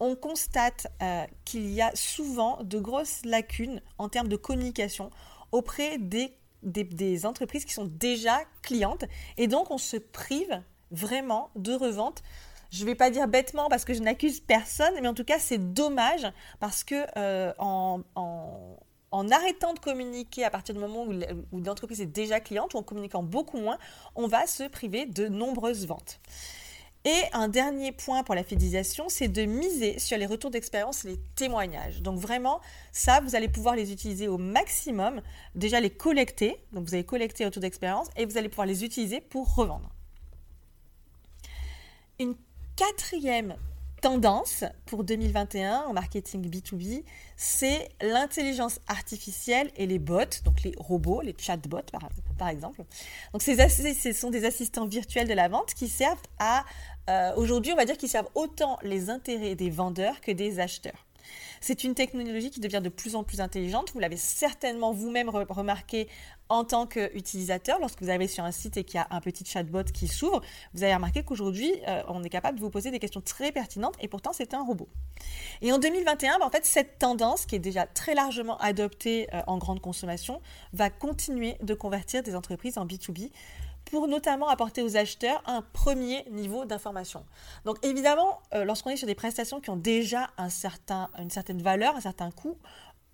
On 0.00 0.16
constate 0.16 0.88
euh, 1.02 1.24
qu'il 1.44 1.70
y 1.70 1.80
a 1.80 1.94
souvent 1.94 2.58
de 2.64 2.80
grosses 2.80 3.24
lacunes 3.24 3.80
en 3.98 4.08
termes 4.08 4.26
de 4.26 4.36
communication 4.36 5.10
auprès 5.52 5.98
des 5.98 6.32
des, 6.62 7.26
entreprises 7.26 7.64
qui 7.64 7.72
sont 7.72 7.84
déjà 7.84 8.40
clientes 8.62 9.04
et 9.36 9.46
donc 9.46 9.70
on 9.70 9.78
se 9.78 9.96
prive 9.96 10.62
vraiment 10.90 11.50
de 11.56 11.72
revente 11.72 12.22
je 12.70 12.82
ne 12.82 12.86
vais 12.86 12.94
pas 12.94 13.10
dire 13.10 13.28
bêtement 13.28 13.68
parce 13.68 13.84
que 13.84 13.92
je 13.92 14.00
n'accuse 14.00 14.40
personne, 14.40 14.94
mais 15.02 15.06
en 15.06 15.12
tout 15.12 15.24
cas 15.24 15.38
c'est 15.38 15.74
dommage 15.74 16.26
parce 16.58 16.84
que 16.84 17.04
euh, 17.18 17.52
en, 17.58 18.00
en, 18.14 19.30
arrêtant 19.30 19.74
de 19.74 19.78
communiquer 19.78 20.42
à 20.42 20.48
partir 20.48 20.74
du 20.74 20.80
moment 20.80 21.04
où 21.04 21.60
l'entreprise 21.60 22.00
est 22.00 22.06
déjà 22.06 22.40
cliente 22.40 22.72
ou 22.72 22.78
en 22.78 22.82
communiquant 22.82 23.22
beaucoup 23.22 23.58
moins, 23.58 23.76
on 24.14 24.26
va 24.26 24.46
se 24.46 24.64
priver 24.64 25.04
de 25.04 25.28
nombreuses 25.28 25.86
ventes. 25.86 26.18
Et 27.04 27.22
un 27.32 27.48
dernier 27.48 27.90
point 27.90 28.22
pour 28.22 28.36
la 28.36 28.44
fidélisation, 28.44 29.08
c'est 29.08 29.26
de 29.26 29.44
miser 29.44 29.98
sur 29.98 30.16
les 30.16 30.26
retours 30.26 30.50
d'expérience 30.50 31.04
et 31.04 31.08
les 31.08 31.20
témoignages. 31.34 32.00
Donc 32.00 32.20
vraiment, 32.20 32.60
ça, 32.92 33.20
vous 33.20 33.34
allez 33.34 33.48
pouvoir 33.48 33.74
les 33.74 33.90
utiliser 33.92 34.28
au 34.28 34.38
maximum. 34.38 35.20
Déjà 35.56 35.80
les 35.80 35.90
collecter, 35.90 36.56
donc 36.72 36.86
vous 36.86 36.94
allez 36.94 37.04
collecter 37.04 37.42
les 37.42 37.46
retours 37.46 37.62
d'expérience 37.62 38.06
et 38.16 38.24
vous 38.24 38.38
allez 38.38 38.48
pouvoir 38.48 38.66
les 38.66 38.84
utiliser 38.84 39.20
pour 39.20 39.52
revendre. 39.54 39.90
Une 42.20 42.36
quatrième 42.76 43.56
tendance 44.02 44.64
pour 44.84 45.04
2021 45.04 45.82
en 45.82 45.92
marketing 45.92 46.50
B2B, 46.50 47.04
c'est 47.36 47.88
l'intelligence 48.02 48.80
artificielle 48.88 49.70
et 49.76 49.86
les 49.86 50.00
bots, 50.00 50.42
donc 50.44 50.62
les 50.64 50.74
robots, 50.76 51.20
les 51.22 51.34
chatbots 51.38 51.78
par, 52.36 52.48
exemple. 52.48 52.82
Donc 53.32 53.42
ce 53.42 54.12
sont 54.12 54.30
des 54.30 54.44
assistants 54.44 54.86
virtuels 54.86 55.28
de 55.28 55.34
la 55.34 55.48
vente 55.48 55.72
qui 55.74 55.88
servent 55.88 56.20
à 56.40 56.64
euh, 57.10 57.32
aujourd'hui, 57.36 57.72
on 57.72 57.76
va 57.76 57.84
dire 57.84 57.96
qu'ils 57.96 58.08
servent 58.08 58.30
autant 58.34 58.78
les 58.82 59.10
intérêts 59.10 59.54
des 59.54 59.70
vendeurs 59.70 60.20
que 60.20 60.32
des 60.32 60.60
acheteurs. 60.60 61.06
C'est 61.60 61.84
une 61.84 61.94
technologie 61.94 62.50
qui 62.50 62.58
devient 62.58 62.80
de 62.82 62.88
plus 62.88 63.14
en 63.14 63.22
plus 63.22 63.40
intelligente. 63.40 63.92
Vous 63.92 64.00
l'avez 64.00 64.16
certainement 64.16 64.92
vous-même 64.92 65.28
remarqué 65.28 66.08
en 66.48 66.64
tant 66.64 66.86
qu'utilisateur. 66.86 67.78
Lorsque 67.78 68.02
vous 68.02 68.10
arrivez 68.10 68.26
sur 68.26 68.44
un 68.44 68.50
site 68.50 68.76
et 68.76 68.84
qu'il 68.84 68.96
y 68.96 69.00
a 69.00 69.06
un 69.10 69.20
petit 69.20 69.44
chatbot 69.44 69.84
qui 69.84 70.08
s'ouvre, 70.08 70.42
vous 70.74 70.82
avez 70.82 70.94
remarqué 70.94 71.22
qu'aujourd'hui, 71.22 71.72
euh, 71.86 72.02
on 72.08 72.24
est 72.24 72.28
capable 72.28 72.58
de 72.58 72.62
vous 72.62 72.70
poser 72.70 72.90
des 72.90 72.98
questions 72.98 73.20
très 73.20 73.52
pertinentes 73.52 73.94
et 74.00 74.08
pourtant 74.08 74.32
c'est 74.32 74.54
un 74.54 74.64
robot. 74.64 74.88
Et 75.60 75.72
en 75.72 75.78
2021, 75.78 76.40
bah, 76.40 76.46
en 76.46 76.50
fait, 76.50 76.66
cette 76.66 76.98
tendance 76.98 77.46
qui 77.46 77.54
est 77.54 77.60
déjà 77.60 77.86
très 77.86 78.14
largement 78.14 78.58
adoptée 78.58 79.28
euh, 79.32 79.42
en 79.46 79.58
grande 79.58 79.80
consommation 79.80 80.40
va 80.72 80.90
continuer 80.90 81.56
de 81.62 81.74
convertir 81.74 82.24
des 82.24 82.34
entreprises 82.34 82.76
en 82.76 82.86
B2B 82.86 83.30
pour 83.84 84.08
notamment 84.08 84.48
apporter 84.48 84.82
aux 84.82 84.96
acheteurs 84.96 85.42
un 85.46 85.62
premier 85.62 86.24
niveau 86.30 86.64
d'information. 86.64 87.24
Donc 87.64 87.84
évidemment, 87.84 88.40
euh, 88.54 88.64
lorsqu'on 88.64 88.90
est 88.90 88.96
sur 88.96 89.06
des 89.06 89.14
prestations 89.14 89.60
qui 89.60 89.70
ont 89.70 89.76
déjà 89.76 90.30
un 90.38 90.48
certain, 90.48 91.10
une 91.18 91.30
certaine 91.30 91.62
valeur, 91.62 91.96
un 91.96 92.00
certain 92.00 92.30
coût, 92.30 92.56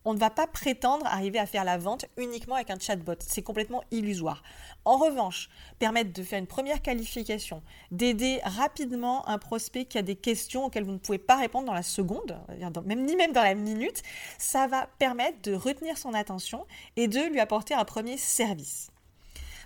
on 0.04 0.14
ne 0.14 0.18
va 0.18 0.30
pas 0.30 0.46
prétendre 0.46 1.04
arriver 1.06 1.38
à 1.38 1.44
faire 1.44 1.64
la 1.64 1.76
vente 1.76 2.06
uniquement 2.16 2.54
avec 2.54 2.70
un 2.70 2.78
chatbot. 2.78 3.16
C'est 3.20 3.42
complètement 3.42 3.82
illusoire. 3.90 4.42
En 4.86 4.96
revanche, 4.96 5.50
permettre 5.78 6.12
de 6.12 6.22
faire 6.22 6.38
une 6.38 6.46
première 6.46 6.80
qualification, 6.80 7.62
d'aider 7.90 8.40
rapidement 8.44 9.28
un 9.28 9.38
prospect 9.38 9.84
qui 9.84 9.98
a 9.98 10.02
des 10.02 10.16
questions 10.16 10.64
auxquelles 10.64 10.84
vous 10.84 10.92
ne 10.92 10.98
pouvez 10.98 11.18
pas 11.18 11.36
répondre 11.36 11.66
dans 11.66 11.74
la 11.74 11.82
seconde, 11.82 12.38
même, 12.86 13.04
ni 13.04 13.16
même 13.16 13.32
dans 13.32 13.42
la 13.42 13.54
minute, 13.54 14.02
ça 14.38 14.66
va 14.66 14.86
permettre 14.98 15.42
de 15.42 15.52
retenir 15.52 15.98
son 15.98 16.14
attention 16.14 16.66
et 16.96 17.06
de 17.08 17.20
lui 17.20 17.40
apporter 17.40 17.74
un 17.74 17.84
premier 17.84 18.16
service. 18.16 18.90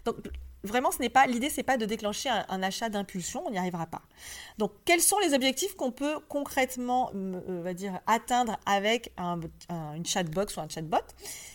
Donc 0.04 0.16
vraiment, 0.64 0.90
ce 0.90 0.98
n'est 0.98 1.08
pas 1.08 1.26
l'idée, 1.26 1.50
c'est 1.50 1.62
pas 1.62 1.76
de 1.76 1.86
déclencher 1.86 2.28
un, 2.28 2.62
achat 2.62 2.88
d'impulsion, 2.88 3.42
on 3.46 3.50
n'y 3.50 3.58
arrivera 3.58 3.86
pas. 3.86 4.02
Donc, 4.58 4.72
quels 4.84 5.00
sont 5.00 5.18
les 5.18 5.34
objectifs 5.34 5.74
qu'on 5.74 5.90
peut 5.90 6.18
concrètement, 6.28 7.10
euh, 7.14 7.62
va 7.62 7.74
dire, 7.74 8.00
atteindre 8.06 8.56
avec 8.66 9.12
un, 9.16 9.40
une 9.94 10.06
chatbox 10.06 10.56
ou 10.56 10.60
un 10.60 10.68
chatbot? 10.68 10.98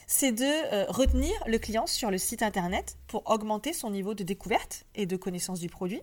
C'est 0.07 0.31
de 0.31 0.43
euh, 0.45 0.85
retenir 0.87 1.33
le 1.47 1.57
client 1.57 1.87
sur 1.87 2.11
le 2.11 2.17
site 2.17 2.41
internet 2.41 2.97
pour 3.07 3.29
augmenter 3.29 3.73
son 3.73 3.91
niveau 3.91 4.13
de 4.13 4.23
découverte 4.23 4.85
et 4.95 5.05
de 5.05 5.15
connaissance 5.17 5.59
du 5.59 5.69
produit. 5.69 6.01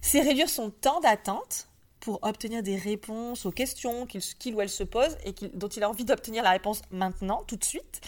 C'est 0.00 0.20
réduire 0.20 0.48
son 0.48 0.70
temps 0.70 1.00
d'attente 1.00 1.68
pour 2.00 2.18
obtenir 2.22 2.62
des 2.62 2.76
réponses 2.76 3.46
aux 3.46 3.50
questions 3.50 4.06
qu'il 4.06 4.54
ou 4.54 4.60
elle 4.60 4.70
se 4.70 4.84
pose 4.84 5.16
et 5.24 5.34
dont 5.54 5.68
il 5.68 5.82
a 5.82 5.90
envie 5.90 6.04
d'obtenir 6.04 6.42
la 6.42 6.50
réponse 6.50 6.82
maintenant, 6.90 7.44
tout 7.46 7.56
de 7.56 7.64
suite. 7.64 8.00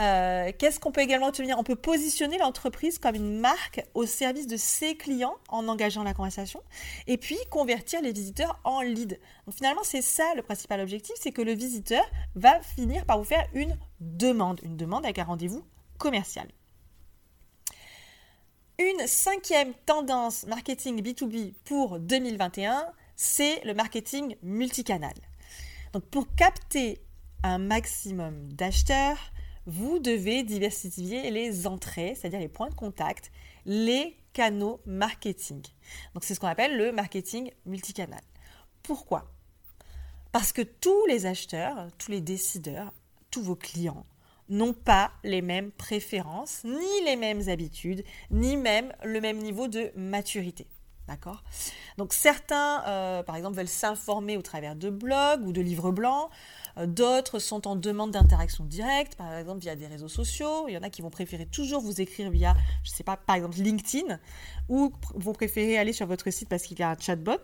Euh, 0.00 0.50
qu'est-ce 0.56 0.80
qu'on 0.80 0.92
peut 0.92 1.02
également 1.02 1.26
obtenir? 1.26 1.58
On 1.58 1.64
peut 1.64 1.76
positionner 1.76 2.38
l'entreprise 2.38 2.98
comme 2.98 3.16
une 3.16 3.38
marque 3.38 3.84
au 3.92 4.06
service 4.06 4.46
de 4.46 4.56
ses 4.56 4.96
clients 4.96 5.34
en 5.48 5.68
engageant 5.68 6.02
la 6.02 6.14
conversation 6.14 6.62
et 7.06 7.18
puis 7.18 7.36
convertir 7.50 8.00
les 8.00 8.12
visiteurs 8.12 8.58
en 8.64 8.80
lead. 8.80 9.20
Donc 9.46 9.56
finalement, 9.56 9.82
c'est 9.84 10.00
ça 10.00 10.24
le 10.36 10.42
principal 10.42 10.80
objectif, 10.80 11.14
c'est 11.20 11.32
que 11.32 11.42
le 11.42 11.52
visiteur 11.52 12.04
va 12.34 12.60
finir 12.62 13.04
par 13.04 13.18
vous 13.18 13.24
faire 13.24 13.46
une 13.52 13.76
demande, 14.00 14.60
une 14.62 14.78
demande 14.78 15.04
avec 15.04 15.18
un 15.18 15.24
rendez-vous 15.24 15.64
commercial. 15.98 16.48
Une 18.78 19.06
cinquième 19.06 19.74
tendance 19.84 20.46
marketing 20.46 21.02
B2B 21.02 21.52
pour 21.66 21.98
2021, 21.98 22.86
c'est 23.16 23.62
le 23.66 23.74
marketing 23.74 24.36
multicanal. 24.42 25.12
Donc 25.92 26.04
pour 26.04 26.34
capter 26.34 27.02
un 27.42 27.58
maximum 27.58 28.50
d'acheteurs, 28.54 29.18
vous 29.70 30.00
devez 30.00 30.42
diversifier 30.42 31.30
les 31.30 31.68
entrées, 31.68 32.16
c'est-à-dire 32.16 32.40
les 32.40 32.48
points 32.48 32.70
de 32.70 32.74
contact, 32.74 33.30
les 33.66 34.16
canaux 34.32 34.80
marketing. 34.84 35.62
Donc 36.12 36.24
c'est 36.24 36.34
ce 36.34 36.40
qu'on 36.40 36.48
appelle 36.48 36.76
le 36.76 36.90
marketing 36.90 37.52
multicanal. 37.66 38.20
Pourquoi? 38.82 39.30
Parce 40.32 40.50
que 40.50 40.62
tous 40.62 41.06
les 41.06 41.26
acheteurs, 41.26 41.86
tous 41.98 42.10
les 42.10 42.20
décideurs, 42.20 42.92
tous 43.30 43.42
vos 43.42 43.54
clients 43.54 44.06
n'ont 44.48 44.72
pas 44.72 45.12
les 45.22 45.40
mêmes 45.40 45.70
préférences, 45.70 46.64
ni 46.64 47.04
les 47.04 47.14
mêmes 47.14 47.48
habitudes, 47.48 48.02
ni 48.32 48.56
même 48.56 48.92
le 49.04 49.20
même 49.20 49.38
niveau 49.38 49.68
de 49.68 49.92
maturité. 49.94 50.66
D'accord 51.10 51.42
Donc 51.98 52.12
certains, 52.12 52.84
euh, 52.86 53.24
par 53.24 53.34
exemple, 53.34 53.56
veulent 53.56 53.66
s'informer 53.66 54.36
au 54.36 54.42
travers 54.42 54.76
de 54.76 54.90
blogs 54.90 55.44
ou 55.44 55.52
de 55.52 55.60
livres 55.60 55.90
blancs. 55.90 56.30
Euh, 56.78 56.86
d'autres 56.86 57.40
sont 57.40 57.66
en 57.66 57.74
demande 57.74 58.12
d'interaction 58.12 58.64
directe, 58.64 59.16
par 59.16 59.34
exemple 59.34 59.58
via 59.58 59.74
des 59.74 59.88
réseaux 59.88 60.08
sociaux. 60.08 60.66
Il 60.68 60.74
y 60.74 60.78
en 60.78 60.82
a 60.82 60.88
qui 60.88 61.02
vont 61.02 61.10
préférer 61.10 61.46
toujours 61.46 61.80
vous 61.82 62.00
écrire 62.00 62.30
via, 62.30 62.54
je 62.84 62.92
ne 62.92 62.94
sais 62.94 63.02
pas, 63.02 63.16
par 63.16 63.34
exemple 63.34 63.56
LinkedIn, 63.56 64.20
ou 64.68 64.92
vont 65.16 65.32
préférer 65.32 65.78
aller 65.78 65.92
sur 65.92 66.06
votre 66.06 66.30
site 66.30 66.48
parce 66.48 66.62
qu'il 66.62 66.78
y 66.78 66.82
a 66.84 66.90
un 66.90 66.96
chatbot. 66.96 67.42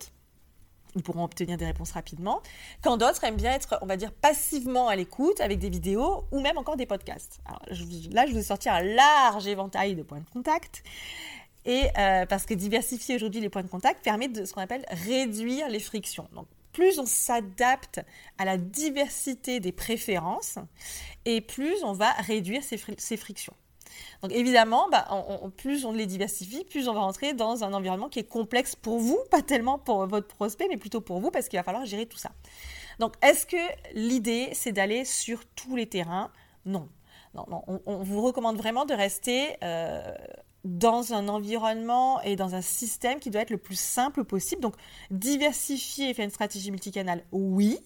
Ils 0.95 1.03
pourront 1.03 1.25
obtenir 1.25 1.57
des 1.57 1.65
réponses 1.65 1.91
rapidement. 1.91 2.41
Quand 2.81 2.95
d'autres 2.95 3.21
aiment 3.25 3.35
bien 3.35 3.51
être, 3.51 3.77
on 3.81 3.85
va 3.85 3.97
dire, 3.97 4.13
passivement 4.13 4.87
à 4.87 4.95
l'écoute 4.95 5.41
avec 5.41 5.59
des 5.59 5.69
vidéos 5.69 6.23
ou 6.31 6.39
même 6.39 6.57
encore 6.57 6.77
des 6.77 6.85
podcasts. 6.85 7.41
là, 8.11 8.25
je 8.25 8.31
vous 8.31 8.37
ai 8.37 8.43
sorti 8.43 8.69
un 8.69 8.81
large 8.81 9.45
éventail 9.45 9.95
de 9.95 10.03
points 10.03 10.21
de 10.21 10.29
contact. 10.29 10.83
Et 11.67 11.89
euh, 11.97 12.25
parce 12.25 12.45
que 12.45 12.53
diversifier 12.53 13.15
aujourd'hui 13.15 13.41
les 13.41 13.49
points 13.49 13.61
de 13.61 13.67
contact 13.67 14.01
permet 14.01 14.29
de 14.29 14.45
ce 14.45 14.53
qu'on 14.53 14.61
appelle 14.61 14.85
réduire 14.89 15.67
les 15.67 15.81
frictions. 15.81 16.29
Donc, 16.33 16.47
plus 16.71 16.97
on 16.97 17.05
s'adapte 17.05 17.99
à 18.37 18.45
la 18.45 18.57
diversité 18.57 19.59
des 19.59 19.73
préférences 19.73 20.59
et 21.25 21.41
plus 21.41 21.83
on 21.83 21.91
va 21.91 22.11
réduire 22.13 22.63
ces, 22.63 22.77
frictions. 23.17 23.53
Donc 24.21 24.31
évidemment, 24.31 24.87
bah, 24.89 25.07
plus 25.57 25.83
on 25.83 25.91
les 25.91 26.05
diversifie, 26.05 26.63
plus 26.63 26.87
on 26.87 26.93
va 26.93 27.01
rentrer 27.01 27.33
dans 27.33 27.63
un 27.63 27.73
environnement 27.73 28.07
qui 28.07 28.19
est 28.19 28.27
complexe 28.27 28.75
pour 28.75 28.99
vous, 28.99 29.19
pas 29.29 29.41
tellement 29.41 29.77
pour 29.77 30.05
votre 30.05 30.27
prospect, 30.27 30.67
mais 30.69 30.77
plutôt 30.77 31.01
pour 31.01 31.19
vous, 31.19 31.31
parce 31.31 31.49
qu'il 31.49 31.57
va 31.57 31.63
falloir 31.63 31.85
gérer 31.85 32.05
tout 32.05 32.19
ça. 32.19 32.31
Donc 32.99 33.15
est-ce 33.21 33.45
que 33.45 33.57
l'idée, 33.93 34.49
c'est 34.53 34.71
d'aller 34.71 35.03
sur 35.03 35.45
tous 35.47 35.75
les 35.75 35.87
terrains? 35.87 36.31
Non. 36.65 36.87
non, 37.33 37.63
on, 37.85 38.03
vous 38.03 38.21
recommande 38.21 38.55
vraiment 38.55 38.85
de 38.85 38.93
rester 38.93 39.57
euh, 39.63 40.13
dans 40.67 41.13
un 41.13 41.27
environnement 41.29 42.21
et 42.21 42.35
dans 42.35 42.53
un 42.55 42.61
système 42.61 43.19
qui 43.19 43.29
doit 43.29 43.41
être 43.41 43.49
le 43.49 43.57
plus 43.57 43.79
simple 43.79 44.23
possible. 44.23 44.61
Donc, 44.61 44.75
diversifier 45.11 46.09
et 46.09 46.13
faire 46.13 46.25
une 46.25 46.31
stratégie 46.31 46.71
multicanale, 46.71 47.23
oui, 47.31 47.79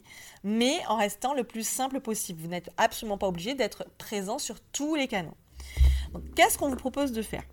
mais 0.43 0.79
en 0.87 0.97
restant 0.97 1.33
le 1.33 1.43
plus 1.43 1.67
simple 1.67 2.01
possible. 2.01 2.41
Vous 2.41 2.47
n'êtes 2.47 2.71
absolument 2.77 3.17
pas 3.17 3.27
obligé 3.27 3.53
d'être 3.53 3.85
présent 3.97 4.39
sur 4.39 4.59
tous 4.59 4.95
les 4.95 5.07
canaux. 5.07 5.37
qu'est-ce 6.35 6.57
qu'on 6.57 6.69
vous 6.69 6.75
propose 6.75 7.11
de 7.11 7.21
faire? 7.21 7.43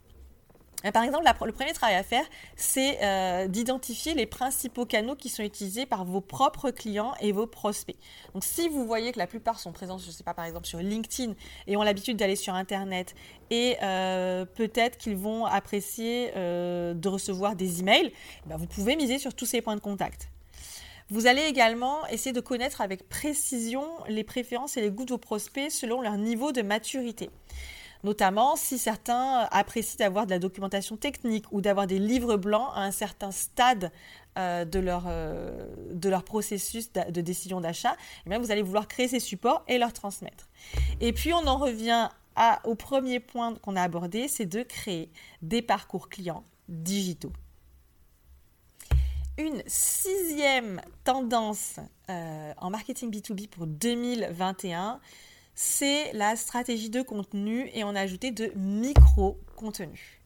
Par 0.92 1.02
exemple, 1.02 1.24
le 1.44 1.52
premier 1.52 1.72
travail 1.72 1.96
à 1.96 2.02
faire, 2.02 2.24
c'est 2.56 2.98
euh, 3.02 3.48
d'identifier 3.48 4.14
les 4.14 4.26
principaux 4.26 4.86
canaux 4.86 5.16
qui 5.16 5.28
sont 5.28 5.42
utilisés 5.42 5.86
par 5.86 6.04
vos 6.04 6.20
propres 6.20 6.70
clients 6.70 7.14
et 7.20 7.32
vos 7.32 7.46
prospects. 7.46 7.96
Donc, 8.32 8.44
si 8.44 8.68
vous 8.68 8.86
voyez 8.86 9.12
que 9.12 9.18
la 9.18 9.26
plupart 9.26 9.58
sont 9.58 9.72
présents, 9.72 9.98
je 9.98 10.06
ne 10.06 10.12
sais 10.12 10.22
pas, 10.22 10.34
par 10.34 10.44
exemple, 10.44 10.66
sur 10.66 10.78
LinkedIn 10.78 11.34
et 11.66 11.76
ont 11.76 11.82
l'habitude 11.82 12.16
d'aller 12.16 12.36
sur 12.36 12.54
Internet 12.54 13.14
et 13.50 13.76
euh, 13.82 14.44
peut-être 14.44 14.98
qu'ils 14.98 15.16
vont 15.16 15.46
apprécier 15.46 16.32
euh, 16.36 16.94
de 16.94 17.08
recevoir 17.08 17.56
des 17.56 17.80
emails, 17.80 18.12
eh 18.46 18.48
ben, 18.48 18.56
vous 18.56 18.66
pouvez 18.66 18.94
miser 18.94 19.18
sur 19.18 19.34
tous 19.34 19.46
ces 19.46 19.60
points 19.60 19.76
de 19.76 19.80
contact. 19.80 20.28
Vous 21.10 21.26
allez 21.26 21.42
également 21.42 22.06
essayer 22.08 22.34
de 22.34 22.40
connaître 22.40 22.82
avec 22.82 23.08
précision 23.08 23.84
les 24.08 24.24
préférences 24.24 24.76
et 24.76 24.82
les 24.82 24.90
goûts 24.90 25.06
de 25.06 25.12
vos 25.12 25.18
prospects 25.18 25.70
selon 25.70 26.02
leur 26.02 26.18
niveau 26.18 26.52
de 26.52 26.60
maturité 26.60 27.30
notamment 28.04 28.56
si 28.56 28.78
certains 28.78 29.48
apprécient 29.50 29.98
d'avoir 29.98 30.26
de 30.26 30.30
la 30.30 30.38
documentation 30.38 30.96
technique 30.96 31.46
ou 31.50 31.60
d'avoir 31.60 31.86
des 31.86 31.98
livres 31.98 32.36
blancs 32.36 32.70
à 32.74 32.82
un 32.82 32.90
certain 32.90 33.30
stade 33.30 33.90
euh, 34.38 34.64
de, 34.64 34.78
leur, 34.78 35.04
euh, 35.08 35.66
de 35.92 36.08
leur 36.08 36.22
processus 36.22 36.92
de 36.92 37.20
décision 37.20 37.60
d'achat, 37.60 37.96
eh 38.30 38.36
vous 38.36 38.50
allez 38.50 38.62
vouloir 38.62 38.86
créer 38.86 39.08
ces 39.08 39.20
supports 39.20 39.64
et 39.66 39.78
leur 39.78 39.92
transmettre. 39.92 40.48
Et 41.00 41.12
puis 41.12 41.32
on 41.32 41.46
en 41.46 41.56
revient 41.56 42.08
au 42.64 42.74
premier 42.74 43.20
point 43.20 43.54
qu'on 43.56 43.74
a 43.74 43.82
abordé, 43.82 44.28
c'est 44.28 44.46
de 44.46 44.62
créer 44.62 45.10
des 45.42 45.62
parcours 45.62 46.08
clients 46.08 46.44
digitaux. 46.68 47.32
Une 49.38 49.62
sixième 49.66 50.80
tendance 51.04 51.78
euh, 52.10 52.52
en 52.56 52.70
marketing 52.70 53.10
B2B 53.10 53.48
pour 53.48 53.66
2021, 53.66 55.00
c'est 55.60 56.12
la 56.12 56.36
stratégie 56.36 56.88
de 56.88 57.02
contenu 57.02 57.68
et 57.74 57.82
on 57.82 57.96
a 57.96 58.00
ajouté 58.00 58.30
de 58.30 58.52
micro-contenu. 58.54 60.20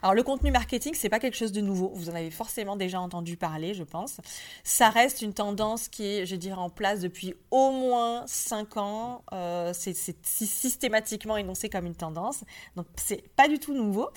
Alors 0.00 0.14
le 0.14 0.22
contenu 0.22 0.50
marketing, 0.50 0.94
c'est 0.94 1.10
pas 1.10 1.18
quelque 1.18 1.36
chose 1.36 1.52
de 1.52 1.60
nouveau. 1.60 1.92
Vous 1.94 2.08
en 2.08 2.14
avez 2.14 2.30
forcément 2.30 2.74
déjà 2.74 2.98
entendu 2.98 3.36
parler, 3.36 3.74
je 3.74 3.82
pense. 3.82 4.18
Ça 4.64 4.88
reste 4.88 5.20
une 5.20 5.34
tendance 5.34 5.88
qui 5.88 6.06
est, 6.06 6.24
je 6.24 6.36
dirais, 6.36 6.56
en 6.56 6.70
place 6.70 7.00
depuis 7.00 7.34
au 7.50 7.70
moins 7.70 8.26
5 8.26 8.78
ans. 8.78 9.24
Euh, 9.34 9.74
c'est 9.74 9.94
systématiquement 10.24 11.36
énoncé 11.36 11.68
comme 11.68 11.84
une 11.84 11.94
tendance. 11.94 12.42
Donc 12.74 12.86
c'est 12.96 13.28
pas 13.36 13.46
du 13.46 13.58
tout 13.58 13.74
nouveau. 13.74 14.08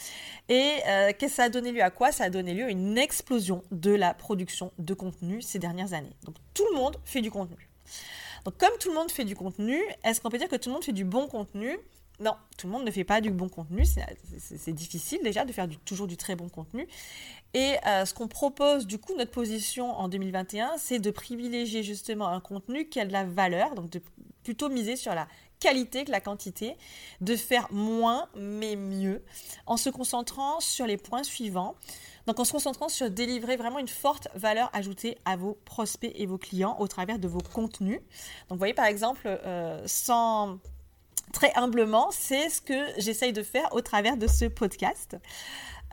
Et 0.48 0.76
euh, 0.88 1.12
qu'est-ce 1.20 1.34
que 1.34 1.36
ça 1.36 1.44
a 1.44 1.50
donné 1.50 1.74
lieu 1.74 1.84
à 1.84 1.92
quoi? 1.92 2.14
Ça 2.14 2.24
a 2.24 2.30
donné 2.30 2.54
lieu 2.54 2.64
à 2.64 2.70
une 2.70 2.98
explosion 2.98 3.62
de 3.72 3.92
la 3.92 4.14
production 4.14 4.72
de 4.80 4.94
contenu 4.94 5.42
ces 5.42 5.60
dernières 5.60 5.92
années. 5.92 6.16
Donc 6.24 6.36
tout 6.54 6.64
le 6.72 6.78
monde 6.78 6.96
fait 7.04 7.20
du 7.20 7.30
contenu. 7.30 7.71
Donc 8.46 8.58
comme 8.58 8.78
tout 8.80 8.90
le 8.90 8.96
monde 8.96 9.12
fait 9.12 9.26
du 9.26 9.36
contenu, 9.36 9.80
est-ce 10.04 10.22
qu'on 10.22 10.30
peut 10.30 10.38
dire 10.38 10.50
que 10.50 10.56
tout 10.56 10.70
le 10.70 10.74
monde 10.74 10.84
fait 10.84 10.92
du 10.92 11.06
bon 11.06 11.28
contenu? 11.28 11.78
Non, 12.20 12.36
tout 12.56 12.68
le 12.68 12.74
monde 12.74 12.86
ne 12.86 12.92
fait 12.92 13.04
pas 13.04 13.20
du 13.20 13.32
bon 13.32 13.50
contenu. 13.50 13.84
C'est 14.38 14.74
difficile 14.74 15.20
déjà 15.24 15.44
de 15.44 15.52
faire 15.52 15.68
toujours 15.86 16.06
du 16.06 16.18
très 16.18 16.36
bon 16.36 16.50
contenu. 16.50 16.88
Et 17.56 17.76
euh, 17.88 18.06
ce 18.06 18.14
qu'on 18.14 18.28
propose, 18.28 18.86
du 18.86 19.00
coup, 19.00 19.16
notre 19.18 19.32
position 19.32 19.92
en 19.92 20.08
2021, 20.08 20.74
c'est 20.78 21.00
de 21.00 21.10
privilégier 21.10 21.82
justement 21.82 22.28
un 22.28 22.40
contenu 22.40 22.88
qui 22.88 23.00
a 23.00 23.06
de 23.06 23.12
la 23.12 23.24
valeur, 23.24 23.74
donc 23.74 23.90
de 23.90 24.02
plutôt 24.44 24.70
miser 24.70 24.96
sur 24.96 25.16
la 25.16 25.28
qualité 25.60 26.06
que 26.06 26.12
la 26.12 26.22
quantité, 26.22 26.76
de 27.22 27.36
faire 27.36 27.72
moins 27.72 28.28
mais 28.36 28.76
mieux, 28.76 29.24
en 29.66 29.78
se 29.78 29.90
concentrant 29.90 30.60
sur 30.60 30.86
les 30.86 30.98
points 30.98 31.24
suivants. 31.24 31.76
Donc 32.28 32.40
en 32.40 32.46
se 32.46 32.52
concentrant 32.52 32.90
sur 32.90 33.10
délivrer 33.10 33.56
vraiment 33.56 33.80
une 33.80 33.88
forte 33.88 34.28
valeur 34.36 34.70
ajoutée 34.74 35.18
à 35.26 35.36
vos 35.36 35.58
prospects 35.66 36.12
et 36.16 36.26
vos 36.26 36.38
clients 36.38 36.76
au 36.80 36.88
travers 36.88 37.20
de 37.20 37.28
vos 37.28 37.42
contenus. 37.42 38.00
Donc 38.50 38.52
vous 38.52 38.58
voyez 38.58 38.74
par 38.74 38.86
exemple, 38.86 39.22
euh, 39.26 39.82
sans 39.86 40.60
très 41.32 41.52
humblement, 41.56 42.10
c'est 42.12 42.50
ce 42.50 42.62
que 42.62 42.88
j'essaye 42.98 43.34
de 43.34 43.44
faire 43.44 43.74
au 43.74 43.82
travers 43.82 44.18
de 44.18 44.28
ce 44.28 44.46
podcast, 44.46 45.18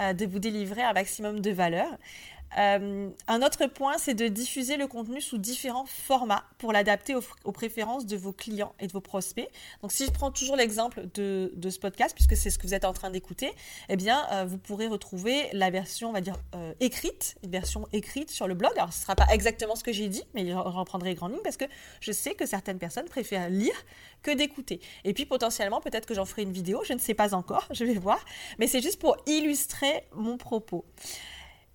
euh, 0.01 0.13
de 0.13 0.27
vous 0.27 0.39
délivrer 0.39 0.83
un 0.83 0.93
maximum 0.93 1.41
de 1.41 1.51
valeur. 1.51 1.89
Euh, 2.57 3.11
un 3.27 3.43
autre 3.43 3.67
point, 3.67 3.99
c'est 3.99 4.15
de 4.15 4.29
diffuser 4.29 4.77
le 4.77 4.87
contenu 4.87 5.21
sous 5.21 5.39
différents 5.39 5.85
formats 5.87 6.45
pour 6.59 6.73
l'adapter 6.73 7.15
aux, 7.15 7.53
préférences 7.53 8.07
de 8.07 8.17
vos 8.17 8.33
clients 8.33 8.75
et 8.81 8.87
de 8.87 8.93
vos 8.93 9.01
prospects. 9.01 9.49
Donc, 9.83 9.93
si 9.93 10.07
je 10.07 10.11
prends 10.11 10.31
toujours 10.31 10.57
l'exemple 10.57 11.07
de, 11.15 11.51
ce 11.69 11.79
podcast, 11.79 12.15
puisque 12.15 12.37
c'est 12.37 12.51
ce 12.51 12.59
que 12.59 12.67
vous 12.67 12.75
êtes 12.75 12.85
en 12.85 12.93
train 12.93 13.11
d'écouter, 13.11 13.53
eh 13.89 13.97
bien, 13.97 14.27
euh, 14.33 14.45
vous 14.47 14.59
pourrez 14.59 14.87
retrouver 14.87 15.49
la 15.53 15.71
version, 15.71 16.09
on 16.09 16.13
va 16.13 16.21
dire, 16.21 16.37
euh, 16.55 16.73
écrite, 16.81 17.37
une 17.45 17.51
version 17.51 17.87
écrite 17.93 18.31
sur 18.31 18.49
le 18.49 18.55
blog. 18.55 18.73
Alors, 18.77 18.93
ce 18.93 18.99
ne 18.99 19.03
sera 19.03 19.17
pas 19.17 19.27
exactement 19.33 19.77
ce 19.77 19.85
que 19.85 19.93
j'ai 19.93 20.09
dit, 20.09 20.23
mais 20.35 20.49
je 20.49 20.55
reprendrai 20.55 21.11
les 21.11 21.15
grandes 21.15 21.33
lignes 21.33 21.43
parce 21.43 21.57
que 21.57 21.67
je 22.01 22.13
sais 22.13 22.35
que 22.35 22.47
certaines 22.47 22.79
personnes 22.79 23.09
préfèrent 23.09 23.51
lire 23.51 23.75
que 24.23 24.31
d'écouter. 24.31 24.81
Et 25.05 25.13
puis, 25.13 25.27
potentiellement, 25.27 25.81
peut-être 25.81 26.07
que 26.07 26.15
j'en 26.15 26.25
ferai 26.25 26.43
une 26.43 26.53
vidéo, 26.53 26.83
je 26.85 26.95
ne 26.95 26.99
sais 26.99 27.15
pas 27.15 27.35
encore, 27.35 27.69
je 27.73 27.85
vais 27.85 27.95
voir, 27.95 28.25
mais 28.59 28.67
c'est 28.67 28.81
juste 28.81 28.99
pour 28.99 29.17
illustrer 29.27 30.05
mon 30.15 30.39
propos. 30.39 30.85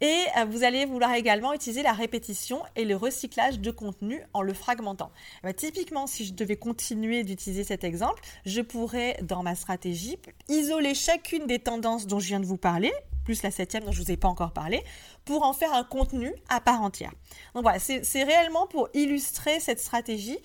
Et 0.03 0.25
euh, 0.37 0.43
vous 0.43 0.65
allez 0.65 0.83
vouloir 0.83 1.13
également 1.13 1.53
utiliser 1.53 1.81
la 1.81 1.93
répétition 1.93 2.61
et 2.75 2.83
le 2.83 2.97
recyclage 2.97 3.61
de 3.61 3.71
contenu 3.71 4.21
en 4.33 4.41
le 4.41 4.53
fragmentant. 4.53 5.11
Eh 5.39 5.47
ben, 5.47 5.53
typiquement, 5.53 6.07
si 6.07 6.25
je 6.25 6.33
devais 6.33 6.57
continuer 6.57 7.23
d'utiliser 7.23 7.63
cet 7.63 7.85
exemple, 7.85 8.21
je 8.45 8.59
pourrais, 8.59 9.17
dans 9.21 9.43
ma 9.43 9.55
stratégie, 9.55 10.17
isoler 10.49 10.93
chacune 10.93 11.47
des 11.47 11.59
tendances 11.59 12.05
dont 12.05 12.19
je 12.19 12.27
viens 12.27 12.41
de 12.41 12.45
vous 12.45 12.57
parler, 12.57 12.91
plus 13.23 13.43
la 13.43 13.51
septième 13.51 13.83
dont 13.83 13.91
je 13.91 14.01
ne 14.01 14.05
vous 14.05 14.11
ai 14.11 14.17
pas 14.17 14.27
encore 14.27 14.51
parlé, 14.51 14.83
pour 15.25 15.43
en 15.43 15.53
faire 15.53 15.73
un 15.73 15.83
contenu 15.83 16.33
à 16.49 16.59
part 16.59 16.81
entière. 16.81 17.11
Donc 17.53 17.63
voilà, 17.63 17.79
c'est 17.79 18.23
réellement 18.23 18.67
pour 18.67 18.89
illustrer 18.93 19.59
cette 19.59 19.79
stratégie. 19.79 20.37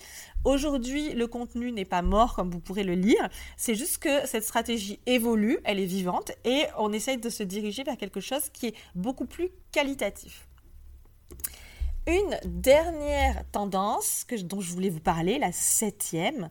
Aujourd'hui, 0.45 1.13
le 1.13 1.27
contenu 1.27 1.71
n'est 1.71 1.85
pas 1.85 2.01
mort 2.01 2.35
comme 2.35 2.49
vous 2.49 2.61
pourrez 2.61 2.83
le 2.83 2.93
lire, 2.93 3.29
c'est 3.57 3.75
juste 3.75 3.97
que 3.97 4.25
cette 4.25 4.43
stratégie 4.43 4.99
évolue, 5.05 5.59
elle 5.65 5.79
est 5.79 5.85
vivante 5.85 6.31
et 6.45 6.63
on 6.77 6.93
essaye 6.93 7.17
de 7.17 7.29
se 7.29 7.43
diriger 7.43 7.83
vers 7.83 7.97
quelque 7.97 8.21
chose 8.21 8.49
qui 8.53 8.67
est 8.67 8.75
beaucoup 8.95 9.25
plus 9.25 9.49
qualitatif. 9.71 10.47
Une 12.07 12.39
dernière 12.45 13.43
tendance 13.51 14.25
dont 14.43 14.61
je 14.61 14.71
voulais 14.71 14.89
vous 14.89 15.01
parler, 15.01 15.37
la 15.37 15.51
septième, 15.51 16.49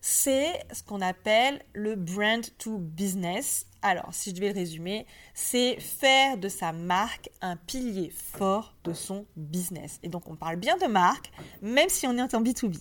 c'est 0.00 0.64
ce 0.72 0.82
qu'on 0.82 1.00
appelle 1.00 1.62
le 1.74 1.94
brand 1.94 2.44
to 2.58 2.78
business. 2.78 3.66
Alors, 3.82 4.08
si 4.12 4.30
je 4.30 4.34
devais 4.34 4.48
le 4.48 4.54
résumer, 4.54 5.06
c'est 5.34 5.78
faire 5.78 6.38
de 6.38 6.48
sa 6.48 6.72
marque 6.72 7.30
un 7.40 7.56
pilier 7.56 8.10
fort 8.10 8.74
de 8.84 8.92
son 8.92 9.26
business. 9.36 9.98
Et 10.02 10.08
donc, 10.08 10.28
on 10.28 10.36
parle 10.36 10.56
bien 10.56 10.76
de 10.78 10.86
marque, 10.86 11.30
même 11.60 11.88
si 11.88 12.06
on 12.06 12.16
est 12.16 12.34
en 12.34 12.42
B2B. 12.42 12.78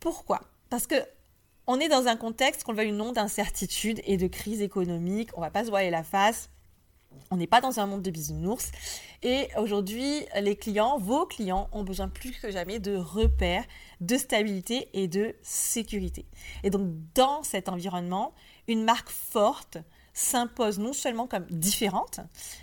Pourquoi? 0.00 0.40
Parce 0.70 0.86
que 0.86 0.96
on 1.68 1.78
est 1.78 1.88
dans 1.88 2.08
un 2.08 2.16
contexte, 2.16 2.64
qu'on 2.64 2.72
le 2.72 2.78
veuille 2.78 2.92
ou 2.92 2.96
non, 2.96 3.12
d'incertitude 3.12 4.00
et 4.04 4.16
de 4.16 4.26
crise 4.26 4.62
économique. 4.62 5.30
On 5.34 5.40
ne 5.40 5.46
va 5.46 5.50
pas 5.50 5.64
se 5.64 5.70
voiler 5.70 5.90
la 5.90 6.02
face. 6.02 6.50
On 7.30 7.36
n'est 7.36 7.46
pas 7.46 7.60
dans 7.60 7.80
un 7.80 7.86
monde 7.86 8.02
de 8.02 8.10
bisounours. 8.10 8.70
Et 9.22 9.48
aujourd'hui, 9.56 10.26
les 10.40 10.56
clients, 10.56 10.98
vos 10.98 11.26
clients, 11.26 11.68
ont 11.72 11.84
besoin 11.84 12.08
plus 12.08 12.32
que 12.32 12.50
jamais 12.50 12.78
de 12.78 12.96
repères, 12.96 13.64
de 14.00 14.16
stabilité 14.16 14.88
et 14.92 15.08
de 15.08 15.34
sécurité. 15.42 16.26
Et 16.62 16.70
donc, 16.70 16.90
dans 17.14 17.42
cet 17.42 17.68
environnement, 17.68 18.34
une 18.68 18.84
marque 18.84 19.10
forte 19.10 19.78
s'impose 20.12 20.78
non 20.78 20.92
seulement 20.92 21.26
comme 21.26 21.46
différente, 21.46 22.20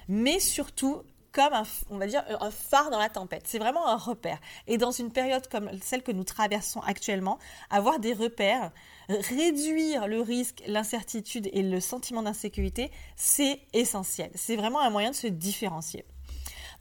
mais 0.08 0.40
surtout 0.40 1.02
comme 1.32 1.54
un, 1.54 1.64
on 1.90 1.98
va 1.98 2.08
dire, 2.08 2.24
un 2.40 2.52
phare 2.52 2.90
dans 2.90 3.00
la 3.00 3.10
tempête. 3.10 3.44
C'est 3.46 3.60
vraiment 3.60 3.88
un 3.88 3.98
repère. 3.98 4.40
Et 4.68 4.78
dans 4.78 4.92
une 4.92 5.12
période 5.12 5.48
comme 5.48 5.70
celle 5.82 6.04
que 6.04 6.12
nous 6.12 6.24
traversons 6.24 6.80
actuellement, 6.82 7.40
avoir 7.70 8.00
des 8.00 8.14
repères, 8.14 8.72
réduire 9.10 10.08
le 10.08 10.22
risque, 10.22 10.64
l'incertitude 10.68 11.50
et 11.52 11.64
le 11.64 11.80
sentiment 11.80 12.22
d'insécurité, 12.22 12.92
c'est 13.16 13.62
essentiel. 13.74 14.32
C'est 14.36 14.56
vraiment 14.56 14.80
un 14.80 14.90
moyen 14.90 15.12
de 15.12 15.16
se 15.16 15.28
différencier. 15.28 16.06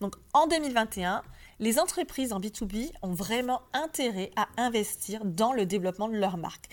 Donc 0.01 0.15
en 0.33 0.47
2021, 0.47 1.23
les 1.59 1.79
entreprises 1.81 2.33
en 2.33 2.41
B2B 2.41 2.93
ont 3.03 3.13
vraiment 3.13 3.63
intérêt 3.73 4.31
à 4.37 4.49
investir 4.57 5.25
dans 5.25 5.53
le 5.53 5.67
développement 5.67 6.09
de 6.09 6.17
leur 6.17 6.37
marque. 6.37 6.67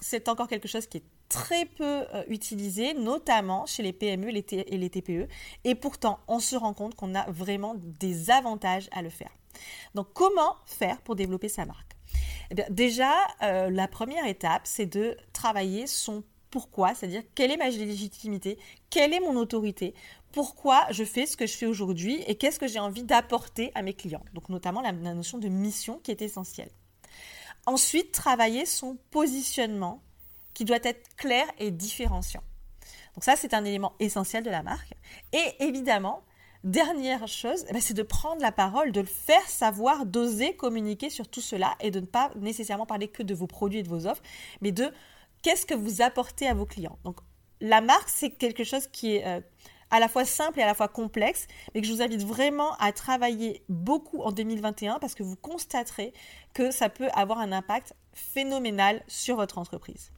C'est 0.00 0.28
encore 0.28 0.48
quelque 0.48 0.68
chose 0.68 0.86
qui 0.86 0.98
est 0.98 1.04
très 1.30 1.64
peu 1.64 2.04
euh, 2.14 2.24
utilisé, 2.28 2.92
notamment 2.92 3.64
chez 3.64 3.82
les 3.82 3.94
PME 3.94 4.28
et 4.28 4.76
les 4.76 4.90
TPE. 4.90 5.28
Et 5.64 5.74
pourtant, 5.74 6.18
on 6.28 6.40
se 6.40 6.56
rend 6.56 6.74
compte 6.74 6.94
qu'on 6.94 7.14
a 7.14 7.30
vraiment 7.30 7.74
des 7.78 8.30
avantages 8.30 8.90
à 8.92 9.00
le 9.00 9.08
faire. 9.08 9.30
Donc, 9.94 10.08
comment 10.12 10.56
faire 10.66 11.00
pour 11.00 11.16
développer 11.16 11.48
sa 11.48 11.64
marque? 11.64 11.96
Eh 12.50 12.54
bien, 12.54 12.66
Déjà, 12.68 13.14
euh, 13.42 13.70
la 13.70 13.88
première 13.88 14.26
étape, 14.26 14.62
c'est 14.64 14.86
de 14.86 15.16
travailler 15.32 15.86
son 15.86 16.22
pourquoi, 16.50 16.94
c'est-à-dire 16.94 17.22
quelle 17.36 17.52
est 17.52 17.56
ma 17.56 17.70
légitimité, 17.70 18.58
quelle 18.90 19.14
est 19.14 19.20
mon 19.20 19.36
autorité, 19.36 19.94
pourquoi 20.32 20.84
je 20.90 21.04
fais 21.04 21.26
ce 21.26 21.36
que 21.36 21.46
je 21.46 21.56
fais 21.56 21.66
aujourd'hui 21.66 22.22
et 22.26 22.36
qu'est-ce 22.36 22.58
que 22.58 22.66
j'ai 22.66 22.80
envie 22.80 23.04
d'apporter 23.04 23.70
à 23.76 23.82
mes 23.82 23.94
clients. 23.94 24.24
Donc 24.34 24.48
notamment 24.48 24.80
la, 24.80 24.92
notion 24.92 25.38
de 25.38 25.48
mission 25.48 26.00
qui 26.02 26.10
est 26.10 26.22
essentielle. 26.22 26.70
Ensuite, 27.66 28.10
travailler 28.10 28.66
son 28.66 28.96
positionnement 29.12 30.02
qui 30.60 30.66
doit 30.66 30.78
être 30.82 31.16
clair 31.16 31.46
et 31.58 31.70
différenciant. 31.70 32.42
Donc 33.14 33.24
ça, 33.24 33.34
c'est 33.34 33.54
un 33.54 33.64
élément 33.64 33.94
essentiel 33.98 34.44
de 34.44 34.50
la 34.50 34.62
marque. 34.62 34.92
Et 35.32 35.54
évidemment, 35.60 36.22
dernière 36.64 37.26
chose, 37.28 37.64
eh 37.70 37.72
ben, 37.72 37.80
c'est 37.80 37.94
de 37.94 38.02
prendre 38.02 38.42
la 38.42 38.52
parole, 38.52 38.92
de 38.92 39.00
le 39.00 39.06
faire 39.06 39.48
savoir, 39.48 40.04
d'oser 40.04 40.54
communiquer 40.56 41.08
sur 41.08 41.28
tout 41.28 41.40
cela 41.40 41.76
et 41.80 41.90
de 41.90 42.00
ne 42.00 42.04
pas 42.04 42.30
nécessairement 42.36 42.84
parler 42.84 43.08
que 43.08 43.22
de 43.22 43.32
vos 43.32 43.46
produits 43.46 43.78
et 43.78 43.82
de 43.82 43.88
vos 43.88 44.06
offres, 44.06 44.20
mais 44.60 44.70
de 44.70 44.92
qu'est-ce 45.40 45.64
que 45.64 45.72
vous 45.72 46.02
apportez 46.02 46.46
à 46.46 46.52
vos 46.52 46.66
clients. 46.66 46.98
Donc 47.04 47.20
la 47.62 47.80
marque, 47.80 48.10
c'est 48.10 48.28
quelque 48.28 48.62
chose 48.62 48.86
qui 48.86 49.16
est 49.16 49.26
euh, 49.26 49.40
à 49.90 49.98
la 49.98 50.08
fois 50.08 50.26
simple 50.26 50.60
et 50.60 50.62
à 50.62 50.66
la 50.66 50.74
fois 50.74 50.88
complexe, 50.88 51.46
mais 51.74 51.80
que 51.80 51.86
je 51.86 51.92
vous 51.94 52.02
invite 52.02 52.22
vraiment 52.22 52.74
à 52.80 52.92
travailler 52.92 53.64
beaucoup 53.70 54.20
en 54.20 54.30
2021 54.30 54.98
parce 54.98 55.14
que 55.14 55.22
vous 55.22 55.36
constaterez 55.36 56.12
que 56.52 56.70
ça 56.70 56.90
peut 56.90 57.08
avoir 57.14 57.38
un 57.38 57.50
impact 57.50 57.94
phénoménal 58.12 59.02
sur 59.08 59.36
votre 59.36 59.56
entreprise. 59.56 60.12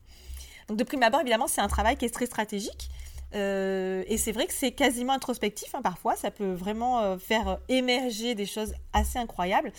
De 0.72 0.84
prime 0.84 1.02
abord, 1.02 1.20
évidemment, 1.20 1.46
c'est 1.46 1.60
un 1.60 1.68
travail 1.68 1.96
qui 1.96 2.04
est 2.04 2.10
très 2.10 2.26
stratégique. 2.26 2.90
Euh, 3.34 4.04
et 4.08 4.18
c'est 4.18 4.32
vrai 4.32 4.46
que 4.46 4.52
c'est 4.52 4.72
quasiment 4.72 5.14
introspectif 5.14 5.74
hein, 5.74 5.80
parfois, 5.82 6.16
ça 6.16 6.30
peut 6.30 6.52
vraiment 6.52 7.00
euh, 7.00 7.16
faire 7.16 7.58
émerger 7.70 8.34
des 8.34 8.46
choses 8.46 8.74
assez 8.92 9.18
incroyables. 9.18 9.72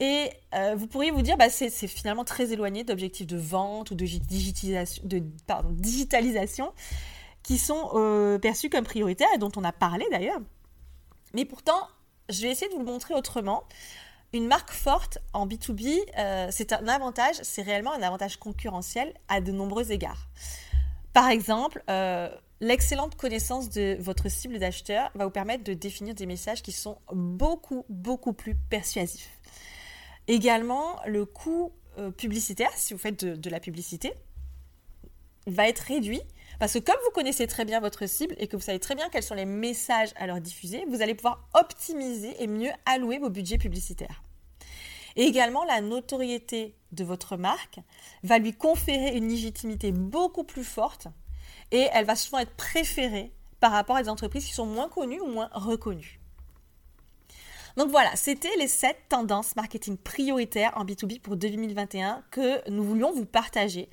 Et 0.00 0.30
euh, 0.54 0.74
vous 0.76 0.86
pourriez 0.86 1.10
vous 1.10 1.22
dire, 1.22 1.36
bah, 1.36 1.48
c'est 1.48 1.70
finalement 1.88 2.24
très 2.24 2.52
éloigné 2.52 2.84
d'objectifs 2.84 3.26
de 3.26 3.36
vente 3.36 3.90
ou 3.90 3.94
de 3.94 4.04
digitalisation, 4.04 5.02
digitalisation 5.70 6.72
qui 7.42 7.58
sont 7.58 8.38
perçus 8.42 8.68
comme 8.68 8.84
prioritaires 8.84 9.28
et 9.34 9.38
dont 9.38 9.50
on 9.56 9.64
a 9.64 9.72
parlé 9.72 10.04
d'ailleurs. 10.10 10.40
Mais 11.34 11.44
pourtant, 11.44 11.80
je 12.28 12.42
vais 12.42 12.50
essayer 12.50 12.68
de 12.68 12.74
vous 12.74 12.84
le 12.84 12.90
montrer 12.90 13.14
autrement. 13.14 13.64
Une 14.32 14.46
marque 14.46 14.72
forte 14.72 15.18
en 15.32 15.46
B2B, 15.46 16.50
c'est 16.50 16.72
un 16.72 16.86
avantage, 16.86 17.36
c'est 17.42 17.62
réellement 17.62 17.92
un 17.94 18.02
avantage 18.02 18.36
concurrentiel 18.36 19.14
à 19.28 19.40
de 19.40 19.52
nombreux 19.52 19.90
égards. 19.90 20.28
Par 21.14 21.28
exemple, 21.30 21.82
L'excellente 22.60 23.14
connaissance 23.14 23.70
de 23.70 23.96
votre 24.00 24.28
cible 24.28 24.58
d'acheteur 24.58 25.12
va 25.14 25.24
vous 25.24 25.30
permettre 25.30 25.62
de 25.62 25.74
définir 25.74 26.14
des 26.14 26.26
messages 26.26 26.60
qui 26.60 26.72
sont 26.72 26.98
beaucoup, 27.12 27.84
beaucoup 27.88 28.32
plus 28.32 28.56
persuasifs. 28.56 29.30
Également, 30.26 30.96
le 31.06 31.24
coût 31.24 31.72
euh, 31.98 32.10
publicitaire, 32.10 32.70
si 32.74 32.94
vous 32.94 32.98
faites 32.98 33.24
de, 33.24 33.50
la 33.50 33.60
publicité, 33.60 34.12
va 35.46 35.68
être 35.68 35.78
réduit 35.78 36.20
parce 36.58 36.72
que 36.72 36.78
comme 36.78 36.96
vous 37.04 37.10
connaissez 37.12 37.46
très 37.46 37.64
bien 37.64 37.80
votre 37.80 38.06
cible 38.06 38.34
et 38.38 38.48
que 38.48 38.56
vous 38.56 38.62
savez 38.62 38.80
très 38.80 38.94
bien 38.94 39.08
quels 39.10 39.22
sont 39.22 39.34
les 39.34 39.44
messages 39.44 40.10
à 40.16 40.26
leur 40.26 40.40
diffuser, 40.40 40.84
vous 40.88 41.02
allez 41.02 41.14
pouvoir 41.14 41.48
optimiser 41.54 42.42
et 42.42 42.46
mieux 42.46 42.70
allouer 42.86 43.18
vos 43.18 43.30
budgets 43.30 43.58
publicitaires. 43.58 44.22
Et 45.16 45.24
également, 45.24 45.64
la 45.64 45.80
notoriété 45.80 46.74
de 46.92 47.04
votre 47.04 47.36
marque 47.36 47.80
va 48.22 48.38
lui 48.38 48.52
conférer 48.52 49.16
une 49.16 49.28
légitimité 49.28 49.92
beaucoup 49.92 50.44
plus 50.44 50.64
forte 50.64 51.08
et 51.70 51.88
elle 51.92 52.04
va 52.04 52.16
souvent 52.16 52.38
être 52.38 52.54
préférée 52.54 53.32
par 53.60 53.72
rapport 53.72 53.96
à 53.96 54.02
des 54.02 54.08
entreprises 54.08 54.46
qui 54.46 54.52
sont 54.52 54.66
moins 54.66 54.88
connues 54.88 55.20
ou 55.20 55.26
moins 55.26 55.50
reconnues. 55.52 56.20
Donc 57.76 57.90
voilà, 57.90 58.14
c'était 58.16 58.56
les 58.58 58.66
7 58.66 58.96
tendances 59.08 59.54
marketing 59.54 59.96
prioritaires 59.96 60.72
en 60.76 60.84
B2B 60.84 61.20
pour 61.20 61.36
2021 61.36 62.24
que 62.30 62.68
nous 62.70 62.82
voulions 62.82 63.12
vous 63.12 63.26
partager. 63.26 63.88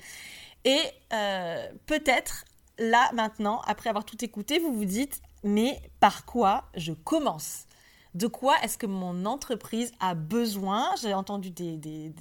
Et 0.64 0.80
euh, 1.12 1.68
peut-être 1.86 2.44
là 2.78 3.10
maintenant, 3.14 3.60
après 3.66 3.88
avoir 3.88 4.04
tout 4.04 4.22
écouté, 4.24 4.58
vous 4.58 4.72
vous 4.72 4.84
dites, 4.84 5.20
mais 5.42 5.80
par 6.00 6.24
quoi 6.24 6.64
je 6.74 6.92
commence? 6.92 7.66
De 8.14 8.28
quoi 8.28 8.54
est-ce 8.62 8.78
que 8.78 8.86
mon 8.86 9.26
entreprise 9.26 9.92
a 10.00 10.14
besoin? 10.14 10.88
J'ai 11.02 11.12
entendu 11.12 11.50
des, 11.50 12.14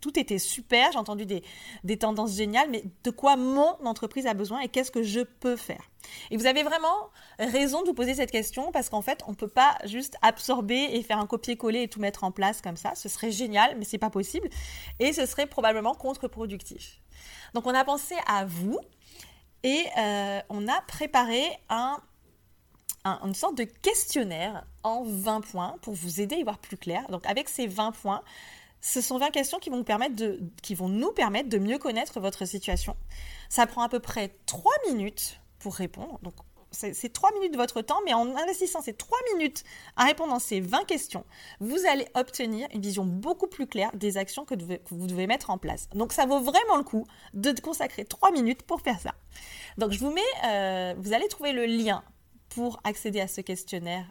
tout 0.00 0.18
était 0.18 0.40
super, 0.40 0.90
j'ai 0.90 0.98
entendu 0.98 1.26
des, 1.26 1.44
des, 1.84 1.96
tendances 1.96 2.34
géniales, 2.34 2.68
mais 2.70 2.82
de 3.04 3.10
quoi 3.12 3.36
mon 3.36 3.76
entreprise 3.86 4.26
a 4.26 4.34
besoin 4.34 4.58
et 4.60 4.68
qu'est-ce 4.68 4.90
que 4.90 5.04
je 5.04 5.20
peux 5.20 5.54
faire? 5.54 5.90
Et 6.32 6.36
vous 6.36 6.46
avez 6.46 6.64
vraiment 6.64 7.10
raison 7.38 7.82
de 7.82 7.86
vous 7.86 7.94
poser 7.94 8.14
cette 8.14 8.32
question 8.32 8.72
parce 8.72 8.88
qu'en 8.88 9.00
fait, 9.00 9.22
on 9.28 9.30
ne 9.30 9.36
peut 9.36 9.46
pas 9.46 9.76
juste 9.84 10.16
absorber 10.22 10.88
et 10.90 11.04
faire 11.04 11.18
un 11.18 11.26
copier-coller 11.26 11.82
et 11.82 11.88
tout 11.88 12.00
mettre 12.00 12.24
en 12.24 12.32
place 12.32 12.60
comme 12.60 12.76
ça. 12.76 12.96
Ce 12.96 13.08
serait 13.08 13.30
génial, 13.30 13.76
mais 13.78 13.84
c'est 13.84 13.96
pas 13.96 14.10
possible 14.10 14.48
et 14.98 15.12
ce 15.12 15.24
serait 15.24 15.46
probablement 15.46 15.94
contre-productif. 15.94 17.00
Donc, 17.54 17.64
on 17.68 17.74
a 17.74 17.84
pensé 17.84 18.16
à 18.26 18.44
vous 18.44 18.80
et 19.62 19.84
euh, 19.98 20.40
on 20.48 20.68
a 20.68 20.80
préparé 20.82 21.42
un 21.68 21.98
une 23.04 23.34
sorte 23.34 23.56
de 23.56 23.64
questionnaire 23.64 24.66
en 24.82 25.02
20 25.04 25.40
points 25.40 25.76
pour 25.82 25.94
vous 25.94 26.20
aider 26.20 26.36
à 26.36 26.38
y 26.38 26.42
voir 26.42 26.58
plus 26.58 26.76
clair. 26.76 27.06
Donc 27.08 27.24
avec 27.26 27.48
ces 27.48 27.66
20 27.66 27.92
points, 27.92 28.22
ce 28.80 29.00
sont 29.00 29.18
20 29.18 29.30
questions 29.30 29.58
qui 29.58 29.70
vont, 29.70 29.82
permettre 29.82 30.16
de, 30.16 30.40
qui 30.62 30.74
vont 30.74 30.88
nous 30.88 31.12
permettre 31.12 31.48
de 31.48 31.58
mieux 31.58 31.78
connaître 31.78 32.20
votre 32.20 32.44
situation. 32.44 32.96
Ça 33.48 33.66
prend 33.66 33.82
à 33.82 33.88
peu 33.88 34.00
près 34.00 34.36
3 34.46 34.72
minutes 34.88 35.40
pour 35.58 35.74
répondre. 35.74 36.18
C'est 36.70 37.12
3 37.12 37.32
minutes 37.32 37.52
de 37.52 37.56
votre 37.56 37.80
temps, 37.82 38.00
mais 38.04 38.14
en 38.14 38.36
investissant 38.36 38.80
ces 38.80 38.92
3 38.92 39.18
minutes 39.34 39.64
à 39.96 40.04
répondre 40.04 40.34
à 40.34 40.40
ces 40.40 40.60
20 40.60 40.84
questions, 40.84 41.24
vous 41.60 41.86
allez 41.86 42.06
obtenir 42.14 42.68
une 42.74 42.80
vision 42.80 43.04
beaucoup 43.04 43.46
plus 43.46 43.66
claire 43.66 43.90
des 43.94 44.16
actions 44.16 44.44
que, 44.44 44.54
vous 44.90 45.06
devez 45.06 45.26
mettre 45.26 45.50
en 45.50 45.58
place. 45.58 45.88
Donc 45.94 46.12
ça 46.12 46.26
vaut 46.26 46.40
vraiment 46.40 46.76
le 46.76 46.84
coup 46.84 47.06
de 47.34 47.52
consacrer 47.60 48.04
3 48.04 48.32
minutes 48.32 48.62
pour 48.62 48.80
faire 48.80 49.00
ça. 49.00 49.14
Donc 49.76 49.92
je 49.92 49.98
vous 49.98 50.10
mets, 50.10 50.20
euh, 50.46 50.94
vous 50.98 51.12
allez 51.12 51.28
trouver 51.28 51.52
le 51.52 51.66
lien 51.66 52.02
pour 52.50 52.80
accéder 52.84 53.20
à 53.20 53.28
ce 53.28 53.40
questionnaire 53.40 54.04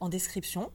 en 0.00 0.08
description 0.08 0.70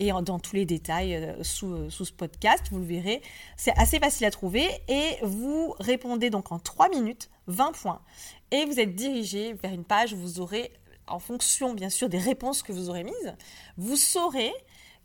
et 0.00 0.10
dans 0.22 0.38
tous 0.38 0.56
les 0.56 0.64
détails 0.64 1.14
euh, 1.14 1.44
sous, 1.44 1.72
euh, 1.72 1.90
sous, 1.90 2.06
ce 2.06 2.12
podcast, 2.12 2.64
vous 2.72 2.78
le 2.78 2.86
verrez. 2.86 3.22
C'est 3.56 3.76
assez 3.78 3.98
facile 3.98 4.26
à 4.26 4.30
trouver 4.30 4.66
et 4.88 5.16
vous 5.22 5.74
répondez 5.78 6.30
donc 6.30 6.50
en 6.50 6.58
3 6.58 6.88
minutes 6.88 7.30
20 7.50 7.72
points 7.72 8.02
et 8.50 8.64
vous 8.64 8.80
êtes 8.80 8.94
dirigé 8.94 9.52
vers 9.54 9.72
une 9.72 9.84
page 9.84 10.12
où 10.12 10.16
vous 10.16 10.40
aurez, 10.40 10.72
en 11.06 11.18
fonction 11.18 11.74
bien 11.74 11.90
sûr 11.90 12.08
des 12.08 12.18
réponses 12.18 12.62
que 12.62 12.72
vous 12.72 12.88
aurez 12.88 13.04
mises, 13.04 13.36
vous 13.76 13.96
saurez 13.96 14.52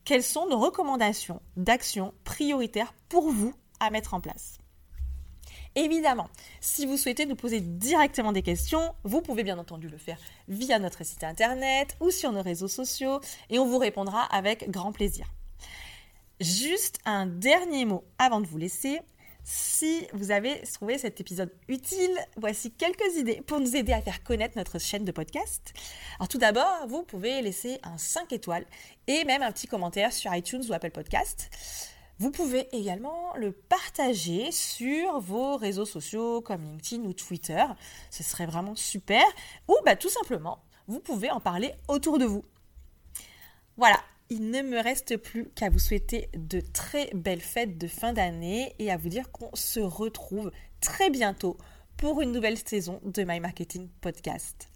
quelles 0.04 0.24
sont 0.24 0.48
nos 0.48 0.60
recommandations 0.60 1.42
d'actions 1.58 2.14
prioritaires 2.24 2.94
pour 3.10 3.30
vous 3.30 3.54
à 3.80 3.90
mettre 3.90 4.14
en 4.14 4.22
place. 4.22 4.60
Évidemment, 5.78 6.30
si 6.62 6.86
vous 6.86 6.96
souhaitez 6.96 7.26
nous 7.26 7.36
poser 7.36 7.60
directement 7.60 8.32
des 8.32 8.44
questions, 8.44 8.96
vous 9.04 9.22
pouvez 9.22 9.44
bien 9.44 9.60
entendu 9.60 9.90
le 9.90 9.98
faire 9.98 10.18
via 10.48 10.80
notre 10.80 11.04
site 11.04 11.26
internet 11.26 11.98
ou 12.00 12.12
sur 12.12 12.32
nos 12.32 12.42
réseaux 12.42 12.70
sociaux 12.70 13.20
et 13.50 13.60
on 13.60 13.66
vous 13.66 13.78
répondra 13.78 14.22
avec 14.22 14.70
grand 14.70 14.94
plaisir. 14.94 15.28
Juste 16.40 17.00
un 17.04 17.26
dernier 17.26 17.84
mot 17.84 18.06
avant 18.20 18.40
de 18.40 18.48
vous 18.48 18.58
laisser. 18.58 19.02
Si 19.48 20.08
vous 20.12 20.32
avez 20.32 20.60
trouvé 20.74 20.98
cet 20.98 21.22
épisode 21.22 21.52
utile, 21.68 22.18
voici 22.36 22.72
quelques 22.72 23.16
idées 23.16 23.44
pour 23.46 23.60
nous 23.60 23.76
aider 23.76 23.94
à 23.94 24.02
faire 24.02 24.24
connaître 24.24 24.58
notre 24.58 24.80
chaîne 24.80 25.06
de 25.06 25.12
podcast. 25.12 25.72
Alors 26.18 26.28
tout 26.28 26.40
d'abord, 26.40 26.88
vous 26.88 27.04
pouvez 27.04 27.44
laisser 27.44 27.80
un 27.84 27.96
5 27.96 28.34
étoiles 28.34 28.66
et 29.06 29.24
même 29.24 29.44
un 29.44 29.52
petit 29.52 29.68
commentaire 29.68 30.12
sur 30.12 30.34
iTunes 30.34 30.64
ou 30.68 30.74
Apple 30.74 30.90
Podcast. 30.90 31.52
Vous 32.18 32.32
pouvez 32.32 32.76
également 32.76 33.36
le 33.36 33.52
partager 33.52 34.52
sur 34.52 35.20
vos 35.20 35.58
réseaux 35.58 35.86
sociaux 35.86 36.42
comme 36.42 36.64
LinkedIn 36.64 37.04
ou 37.04 37.14
Twitter. 37.14 37.66
Ce 38.10 38.24
serait 38.24 38.48
vraiment 38.48 38.76
super. 38.76 39.24
Ou 39.68 39.76
bah, 39.86 39.96
tout 39.96 40.10
simplement, 40.10 40.64
vous 40.88 41.00
pouvez 41.00 41.30
en 41.30 41.40
parler 41.40 41.76
autour 41.88 42.18
de 42.18 42.26
vous. 42.26 42.44
Voilà, 43.78 44.00
il 44.30 44.50
ne 44.50 44.62
me 44.62 44.82
reste 44.82 45.18
plus 45.18 45.50
qu'à 45.56 45.70
vous 45.70 45.80
souhaiter 45.80 46.30
de 46.36 46.60
très 46.60 47.10
belles 47.14 47.42
fêtes 47.42 47.78
de 47.78 47.88
fin 47.88 48.14
d'année 48.14 48.74
et 48.80 48.92
à 48.92 48.98
vous 48.98 49.10
dire 49.10 49.32
qu'on 49.32 49.56
se 49.56 49.80
retrouve 49.80 50.52
très 50.82 51.10
bientôt 51.10 51.58
pour 51.98 52.22
une 52.22 52.32
nouvelle 52.32 52.58
saison 52.58 53.00
de 53.04 53.24
My 53.24 53.40
Marketing 53.40 53.88
Podcast. 54.02 54.70